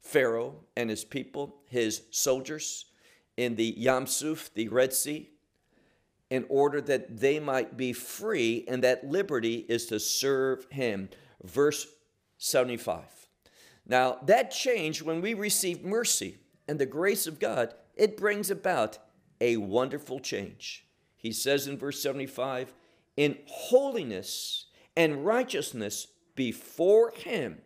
Pharaoh 0.01 0.57
and 0.77 0.91
his 0.91 1.05
people, 1.05 1.63
his 1.69 2.03
soldiers 2.11 2.87
in 3.37 3.55
the 3.55 3.75
Yam 3.77 4.07
Suf, 4.07 4.53
the 4.55 4.69
Red 4.69 4.93
Sea 4.93 5.31
in 6.31 6.47
order 6.49 6.81
that 6.81 7.19
they 7.19 7.41
might 7.41 7.77
be 7.77 7.93
free, 7.93 8.65
and 8.69 8.83
that 8.85 9.05
liberty 9.05 9.67
is 9.69 9.87
to 9.87 9.99
serve 9.99 10.67
Him. 10.71 11.11
Verse 11.43 11.87
75. 12.39 13.05
Now, 13.87 14.19
that 14.23 14.53
change, 14.53 15.03
when 15.03 15.21
we 15.21 15.35
receive 15.35 15.85
mercy 15.85 16.39
and 16.69 16.79
the 16.79 16.87
grace 16.87 17.27
of 17.27 17.41
God, 17.41 17.75
it 17.97 18.17
brings 18.17 18.51
about 18.51 18.99
a 19.41 19.57
wonderful 19.57 20.21
change. 20.21 20.87
He 21.17 21.33
says 21.33 21.67
in 21.67 21.77
verse 21.79 22.03
75 22.03 22.73
in 23.17 23.39
holiness 23.47 24.67
and 24.97 25.25
righteousness 25.25 26.07
before 26.35 27.13
Him. 27.15 27.59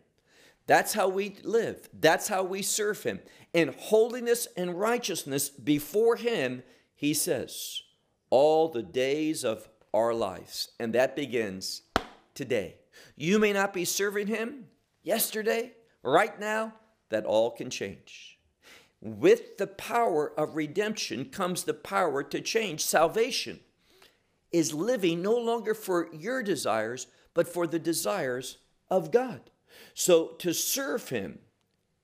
That's 0.67 0.93
how 0.93 1.07
we 1.07 1.37
live. 1.43 1.87
That's 1.97 2.27
how 2.27 2.43
we 2.43 2.61
serve 2.61 3.03
Him. 3.03 3.19
In 3.53 3.73
holiness 3.77 4.47
and 4.57 4.79
righteousness 4.79 5.49
before 5.49 6.15
Him, 6.15 6.63
He 6.95 7.13
says, 7.13 7.81
all 8.29 8.67
the 8.67 8.83
days 8.83 9.45
of 9.45 9.69
our 9.93 10.13
lives. 10.13 10.69
And 10.79 10.93
that 10.93 11.15
begins 11.15 11.83
today. 12.33 12.75
You 13.15 13.39
may 13.39 13.53
not 13.53 13.73
be 13.73 13.85
serving 13.85 14.27
Him 14.27 14.65
yesterday, 15.03 15.73
right 16.03 16.37
now, 16.39 16.73
that 17.09 17.25
all 17.25 17.51
can 17.51 17.69
change. 17.69 18.34
With 19.05 19.57
the 19.57 19.67
power 19.67 20.33
of 20.35 20.55
redemption 20.55 21.25
comes 21.25 21.63
the 21.63 21.75
power 21.75 22.23
to 22.23 22.41
change. 22.41 22.83
Salvation 22.83 23.59
is 24.51 24.73
living 24.73 25.21
no 25.21 25.37
longer 25.37 25.75
for 25.75 26.09
your 26.11 26.41
desires, 26.41 27.05
but 27.35 27.47
for 27.47 27.67
the 27.67 27.77
desires 27.77 28.57
of 28.89 29.11
God. 29.11 29.51
So 29.93 30.29
to 30.39 30.53
serve 30.53 31.09
Him 31.09 31.37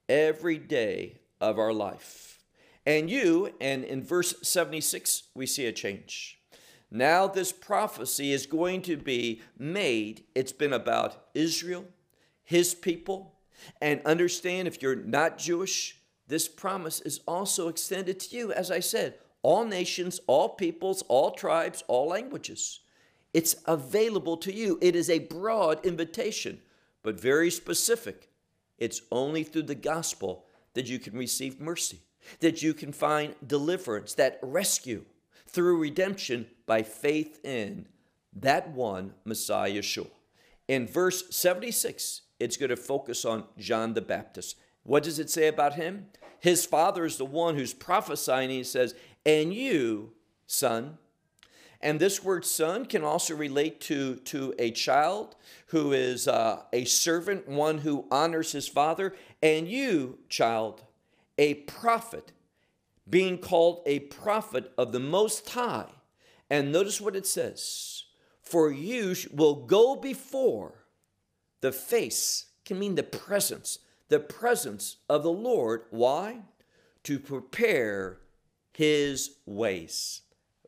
every 0.07 0.59
day 0.59 1.21
of 1.39 1.57
our 1.57 1.73
life. 1.73 2.37
And 2.85 3.09
you, 3.09 3.55
and 3.59 3.83
in 3.83 4.03
verse 4.03 4.35
76, 4.43 5.23
we 5.33 5.47
see 5.47 5.65
a 5.65 5.71
change. 5.71 6.39
Now, 6.91 7.25
this 7.25 7.51
prophecy 7.51 8.31
is 8.31 8.45
going 8.45 8.83
to 8.83 8.95
be 8.95 9.41
made. 9.57 10.25
It's 10.35 10.51
been 10.51 10.73
about 10.73 11.29
Israel, 11.33 11.85
his 12.43 12.75
people. 12.75 13.39
And 13.81 14.01
understand 14.05 14.67
if 14.67 14.83
you're 14.83 14.95
not 14.95 15.39
Jewish, 15.39 15.97
this 16.31 16.47
promise 16.47 17.01
is 17.01 17.21
also 17.27 17.67
extended 17.67 18.19
to 18.21 18.35
you. 18.35 18.51
As 18.51 18.71
I 18.71 18.79
said, 18.79 19.15
all 19.43 19.65
nations, 19.65 20.19
all 20.27 20.49
peoples, 20.49 21.03
all 21.03 21.31
tribes, 21.31 21.83
all 21.87 22.07
languages. 22.07 22.79
It's 23.33 23.55
available 23.65 24.37
to 24.37 24.53
you. 24.53 24.77
It 24.81 24.95
is 24.95 25.09
a 25.09 25.19
broad 25.19 25.85
invitation, 25.85 26.59
but 27.03 27.19
very 27.19 27.51
specific. 27.51 28.29
It's 28.77 29.01
only 29.11 29.43
through 29.43 29.63
the 29.63 29.75
gospel 29.75 30.45
that 30.73 30.87
you 30.87 30.99
can 30.99 31.17
receive 31.17 31.59
mercy 31.59 32.01
that 32.39 32.61
you 32.61 32.73
can 32.73 32.91
find 32.91 33.35
deliverance, 33.45 34.13
that 34.15 34.39
rescue 34.41 35.05
through 35.47 35.79
redemption 35.79 36.47
by 36.65 36.83
faith 36.83 37.43
in 37.43 37.87
that 38.33 38.69
one 38.71 39.13
Messiah 39.25 39.73
Yeshua. 39.73 40.09
In 40.67 40.87
verse 40.87 41.35
76, 41.35 42.21
it's 42.39 42.57
going 42.57 42.69
to 42.69 42.77
focus 42.77 43.25
on 43.25 43.43
John 43.57 43.93
the 43.93 44.01
Baptist. 44.01 44.57
What 44.83 45.03
does 45.03 45.19
it 45.19 45.29
say 45.29 45.47
about 45.47 45.73
him? 45.73 46.07
His 46.41 46.65
father 46.65 47.05
is 47.05 47.17
the 47.17 47.25
one 47.25 47.55
who's 47.55 47.73
prophesying. 47.73 48.49
He 48.49 48.63
says, 48.63 48.93
And 49.25 49.53
you, 49.53 50.11
son, 50.47 50.97
and 51.81 51.99
this 51.99 52.23
word 52.23 52.45
son 52.45 52.85
can 52.85 53.03
also 53.03 53.35
relate 53.35 53.81
to, 53.81 54.15
to 54.17 54.53
a 54.59 54.71
child 54.71 55.35
who 55.67 55.93
is 55.93 56.27
uh, 56.27 56.63
a 56.71 56.85
servant, 56.85 57.47
one 57.47 57.79
who 57.79 58.05
honors 58.11 58.51
his 58.51 58.67
father. 58.67 59.15
And 59.41 59.67
you, 59.67 60.19
child, 60.29 60.83
a 61.37 61.55
prophet, 61.55 62.31
being 63.09 63.39
called 63.39 63.81
a 63.87 63.99
prophet 63.99 64.71
of 64.77 64.91
the 64.91 64.99
Most 64.99 65.49
High. 65.49 65.89
And 66.49 66.71
notice 66.71 67.01
what 67.01 67.15
it 67.15 67.25
says 67.25 68.03
For 68.43 68.71
you 68.71 69.15
will 69.31 69.65
go 69.65 69.95
before 69.95 70.85
the 71.61 71.71
face, 71.71 72.45
can 72.65 72.77
mean 72.77 72.95
the 72.95 73.03
presence, 73.03 73.79
the 74.11 74.19
presence 74.19 74.97
of 75.09 75.23
the 75.23 75.31
Lord. 75.31 75.83
Why? 75.89 76.41
To 77.05 77.17
prepare 77.17 78.19
his 78.73 79.37
ways. 79.45 80.21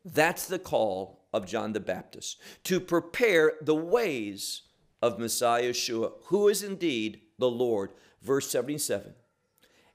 That's 0.04 0.46
the 0.46 0.58
call 0.58 1.26
of 1.32 1.46
John 1.46 1.72
the 1.72 1.80
Baptist, 1.80 2.40
to 2.64 2.80
prepare 2.80 3.52
the 3.60 3.74
ways 3.74 4.62
of 5.02 5.18
Messiah 5.18 5.70
Yeshua, 5.70 6.12
who 6.26 6.48
is 6.48 6.62
indeed 6.62 7.20
the 7.38 7.50
Lord. 7.50 7.90
Verse 8.22 8.50
77 8.50 9.14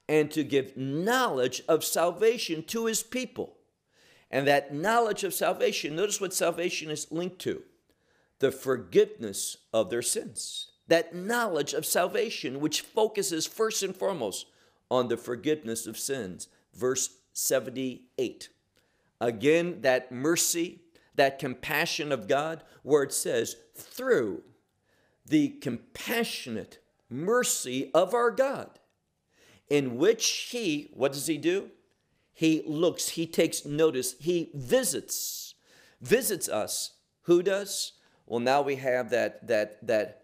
and 0.08 0.28
to 0.32 0.42
give 0.42 0.76
knowledge 0.76 1.62
of 1.68 1.84
salvation 1.84 2.64
to 2.64 2.86
his 2.86 3.00
people 3.00 3.56
And 4.28 4.46
that 4.46 4.74
knowledge 4.74 5.22
of 5.22 5.34
salvation, 5.34 5.94
notice 5.94 6.20
what 6.20 6.34
salvation 6.34 6.90
is 6.90 7.10
linked 7.10 7.38
to 7.40 7.62
the 8.40 8.50
forgiveness 8.50 9.56
of 9.72 9.90
their 9.90 10.02
sins. 10.02 10.72
That 10.90 11.14
knowledge 11.14 11.72
of 11.72 11.86
salvation, 11.86 12.58
which 12.58 12.80
focuses 12.80 13.46
first 13.46 13.84
and 13.84 13.94
foremost 13.96 14.46
on 14.90 15.06
the 15.06 15.16
forgiveness 15.16 15.86
of 15.86 15.96
sins. 15.96 16.48
Verse 16.74 17.10
78. 17.32 18.48
Again, 19.20 19.82
that 19.82 20.10
mercy, 20.10 20.80
that 21.14 21.38
compassion 21.38 22.10
of 22.10 22.26
God, 22.26 22.64
where 22.82 23.04
it 23.04 23.12
says, 23.12 23.54
through 23.76 24.42
the 25.24 25.50
compassionate 25.60 26.80
mercy 27.08 27.92
of 27.94 28.12
our 28.12 28.32
God, 28.32 28.80
in 29.68 29.96
which 29.96 30.48
He, 30.50 30.90
what 30.92 31.12
does 31.12 31.28
He 31.28 31.38
do? 31.38 31.70
He 32.32 32.64
looks, 32.66 33.10
He 33.10 33.28
takes 33.28 33.64
notice, 33.64 34.16
He 34.18 34.50
visits, 34.54 35.54
visits 36.00 36.48
us. 36.48 36.94
Who 37.22 37.44
does? 37.44 37.92
Well, 38.26 38.40
now 38.40 38.62
we 38.62 38.76
have 38.76 39.10
that 39.10 39.46
that 39.46 39.86
that 39.86 40.19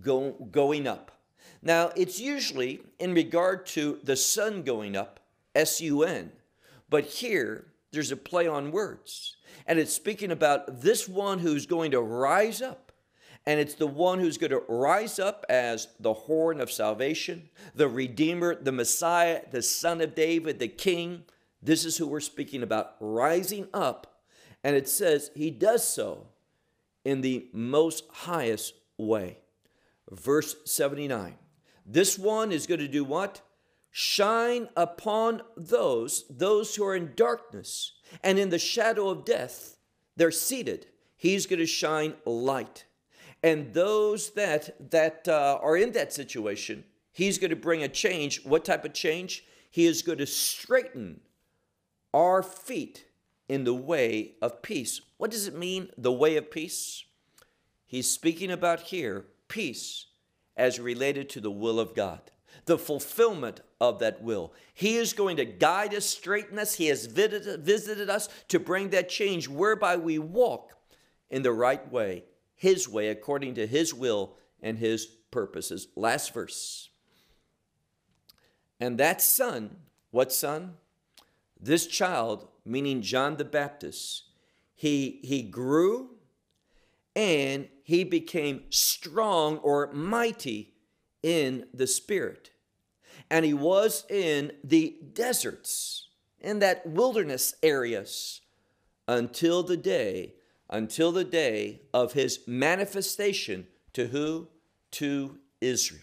go, 0.00 0.32
going 0.50 0.86
up. 0.86 1.10
Now 1.62 1.90
it's 1.96 2.20
usually 2.20 2.80
in 2.98 3.14
regard 3.14 3.66
to 3.66 3.98
the 4.02 4.16
sun 4.16 4.62
going 4.62 4.96
up, 4.96 5.20
S 5.54 5.80
U 5.80 6.02
N, 6.02 6.32
but 6.88 7.04
here 7.04 7.66
there's 7.92 8.12
a 8.12 8.16
play 8.16 8.46
on 8.46 8.72
words, 8.72 9.36
and 9.66 9.78
it's 9.78 9.92
speaking 9.92 10.30
about 10.30 10.82
this 10.82 11.08
one 11.08 11.38
who's 11.38 11.66
going 11.66 11.90
to 11.92 12.00
rise 12.00 12.60
up. 12.60 12.80
And 13.46 13.60
it's 13.60 13.74
the 13.74 13.86
one 13.86 14.20
who's 14.20 14.38
going 14.38 14.52
to 14.52 14.62
rise 14.68 15.18
up 15.18 15.44
as 15.50 15.88
the 16.00 16.14
horn 16.14 16.62
of 16.62 16.72
salvation, 16.72 17.50
the 17.74 17.88
Redeemer, 17.88 18.54
the 18.54 18.72
Messiah, 18.72 19.42
the 19.50 19.60
Son 19.60 20.00
of 20.00 20.14
David, 20.14 20.58
the 20.58 20.68
King. 20.68 21.24
This 21.62 21.84
is 21.84 21.98
who 21.98 22.06
we're 22.06 22.20
speaking 22.20 22.62
about, 22.62 22.94
rising 23.00 23.68
up. 23.74 24.22
And 24.64 24.74
it 24.74 24.88
says 24.88 25.30
he 25.34 25.50
does 25.50 25.86
so 25.86 26.28
in 27.04 27.20
the 27.20 27.48
most 27.52 28.04
highest 28.10 28.76
way. 28.96 29.40
Verse 30.10 30.56
79. 30.64 31.36
This 31.86 32.18
one 32.18 32.52
is 32.52 32.66
going 32.66 32.80
to 32.80 32.88
do 32.88 33.04
what? 33.04 33.40
Shine 33.90 34.68
upon 34.76 35.42
those, 35.56 36.24
those 36.28 36.74
who 36.74 36.84
are 36.84 36.96
in 36.96 37.12
darkness 37.14 37.92
and 38.22 38.38
in 38.38 38.50
the 38.50 38.58
shadow 38.58 39.08
of 39.08 39.24
death. 39.24 39.76
They're 40.16 40.30
seated. 40.30 40.86
He's 41.16 41.46
going 41.46 41.60
to 41.60 41.66
shine 41.66 42.14
light. 42.24 42.86
And 43.42 43.74
those 43.74 44.30
that 44.30 44.90
that 44.90 45.28
uh, 45.28 45.58
are 45.62 45.76
in 45.76 45.92
that 45.92 46.12
situation, 46.12 46.84
he's 47.12 47.38
going 47.38 47.50
to 47.50 47.56
bring 47.56 47.82
a 47.82 47.88
change. 47.88 48.42
What 48.44 48.64
type 48.64 48.84
of 48.84 48.94
change? 48.94 49.44
He 49.70 49.84
is 49.84 50.02
going 50.02 50.18
to 50.18 50.26
straighten 50.26 51.20
our 52.14 52.42
feet 52.42 53.04
in 53.48 53.64
the 53.64 53.74
way 53.74 54.34
of 54.40 54.62
peace. 54.62 55.00
What 55.18 55.30
does 55.30 55.46
it 55.46 55.56
mean, 55.56 55.90
the 55.98 56.12
way 56.12 56.36
of 56.36 56.50
peace? 56.50 57.04
He's 57.84 58.10
speaking 58.10 58.50
about 58.50 58.80
here 58.80 59.26
peace 59.54 60.06
as 60.56 60.80
related 60.80 61.28
to 61.28 61.40
the 61.40 61.50
will 61.50 61.78
of 61.78 61.94
God, 61.94 62.20
the 62.64 62.76
fulfillment 62.76 63.60
of 63.80 64.00
that 64.00 64.20
will. 64.20 64.52
He 64.74 64.96
is 64.96 65.12
going 65.12 65.36
to 65.36 65.44
guide 65.44 65.94
us, 65.94 66.04
straighten 66.04 66.58
us. 66.58 66.74
He 66.74 66.88
has 66.88 67.06
visited, 67.06 68.10
us 68.10 68.28
to 68.48 68.58
bring 68.58 68.90
that 68.90 69.08
change 69.08 69.48
whereby 69.48 69.96
we 69.96 70.18
walk 70.18 70.72
in 71.30 71.42
the 71.42 71.52
right 71.52 71.90
way, 71.92 72.24
His 72.56 72.88
way, 72.88 73.10
according 73.10 73.54
to 73.54 73.66
His 73.66 73.94
will 73.94 74.34
and 74.60 74.76
His 74.76 75.06
purposes. 75.30 75.86
Last 75.94 76.34
verse. 76.34 76.88
And 78.80 78.98
that 78.98 79.22
son, 79.22 79.76
what 80.10 80.32
son? 80.32 80.74
This 81.60 81.86
child, 81.86 82.48
meaning 82.64 83.02
John 83.02 83.36
the 83.36 83.44
Baptist, 83.44 84.24
he, 84.74 85.20
he 85.22 85.42
grew 85.42 86.13
and 87.14 87.68
he 87.82 88.04
became 88.04 88.64
strong 88.70 89.58
or 89.58 89.92
mighty 89.92 90.74
in 91.22 91.66
the 91.72 91.86
spirit. 91.86 92.50
And 93.30 93.44
he 93.44 93.54
was 93.54 94.04
in 94.10 94.52
the 94.62 94.96
deserts, 95.12 96.08
in 96.40 96.58
that 96.58 96.86
wilderness 96.86 97.54
areas 97.62 98.40
until 99.08 99.62
the 99.62 99.76
day, 99.76 100.34
until 100.68 101.12
the 101.12 101.24
day 101.24 101.82
of 101.92 102.12
his 102.12 102.40
manifestation 102.46 103.66
to 103.92 104.08
who? 104.08 104.48
To 104.92 105.38
Israel. 105.60 106.02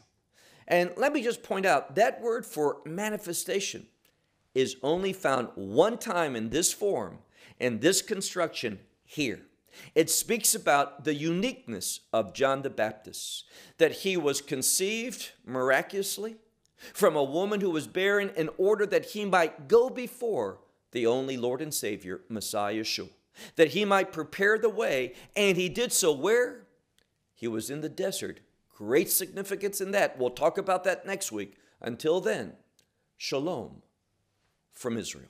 And 0.67 0.91
let 0.97 1.13
me 1.13 1.21
just 1.21 1.43
point 1.43 1.65
out 1.65 1.95
that 1.95 2.21
word 2.21 2.45
for 2.45 2.78
manifestation 2.86 3.88
is 4.56 4.78
only 4.84 5.13
found 5.13 5.50
one 5.56 5.97
time 5.97 6.36
in 6.36 6.50
this 6.50 6.71
form, 6.74 7.19
in 7.60 7.80
this 7.80 8.02
construction 8.02 8.80
here. 9.04 9.41
It 9.95 10.10
speaks 10.10 10.55
about 10.55 11.03
the 11.03 11.13
uniqueness 11.13 12.01
of 12.12 12.34
John 12.34 12.62
the 12.62 12.69
Baptist, 12.69 13.45
that 13.77 13.91
he 13.91 14.17
was 14.17 14.41
conceived 14.41 15.31
miraculously 15.45 16.36
from 16.93 17.15
a 17.15 17.23
woman 17.23 17.62
who 17.62 17.69
was 17.69 17.88
barren 17.88 18.31
in 18.36 18.49
order 18.57 18.86
that 18.86 19.07
he 19.07 19.25
might 19.25 19.67
go 19.67 19.89
before 19.89 20.60
the 20.91 21.07
only 21.07 21.38
Lord 21.38 21.62
and 21.62 21.73
Savior, 21.73 22.21
Messiah 22.27 22.75
Yeshua, 22.75 23.10
that 23.55 23.69
he 23.69 23.86
might 23.86 24.12
prepare 24.12 24.57
the 24.57 24.69
way, 24.69 25.13
and 25.36 25.57
he 25.57 25.69
did 25.69 25.93
so 25.93 26.12
where? 26.12 26.67
He 27.34 27.47
was 27.47 27.69
in 27.69 27.81
the 27.81 27.89
desert. 27.89 28.41
Great 28.75 29.10
significance 29.10 29.79
in 29.79 29.91
that. 29.91 30.17
We'll 30.17 30.31
talk 30.31 30.57
about 30.57 30.84
that 30.84 31.05
next 31.05 31.31
week. 31.31 31.55
Until 31.81 32.19
then, 32.19 32.53
shalom 33.17 33.81
from 34.73 34.97
Israel. 34.97 35.29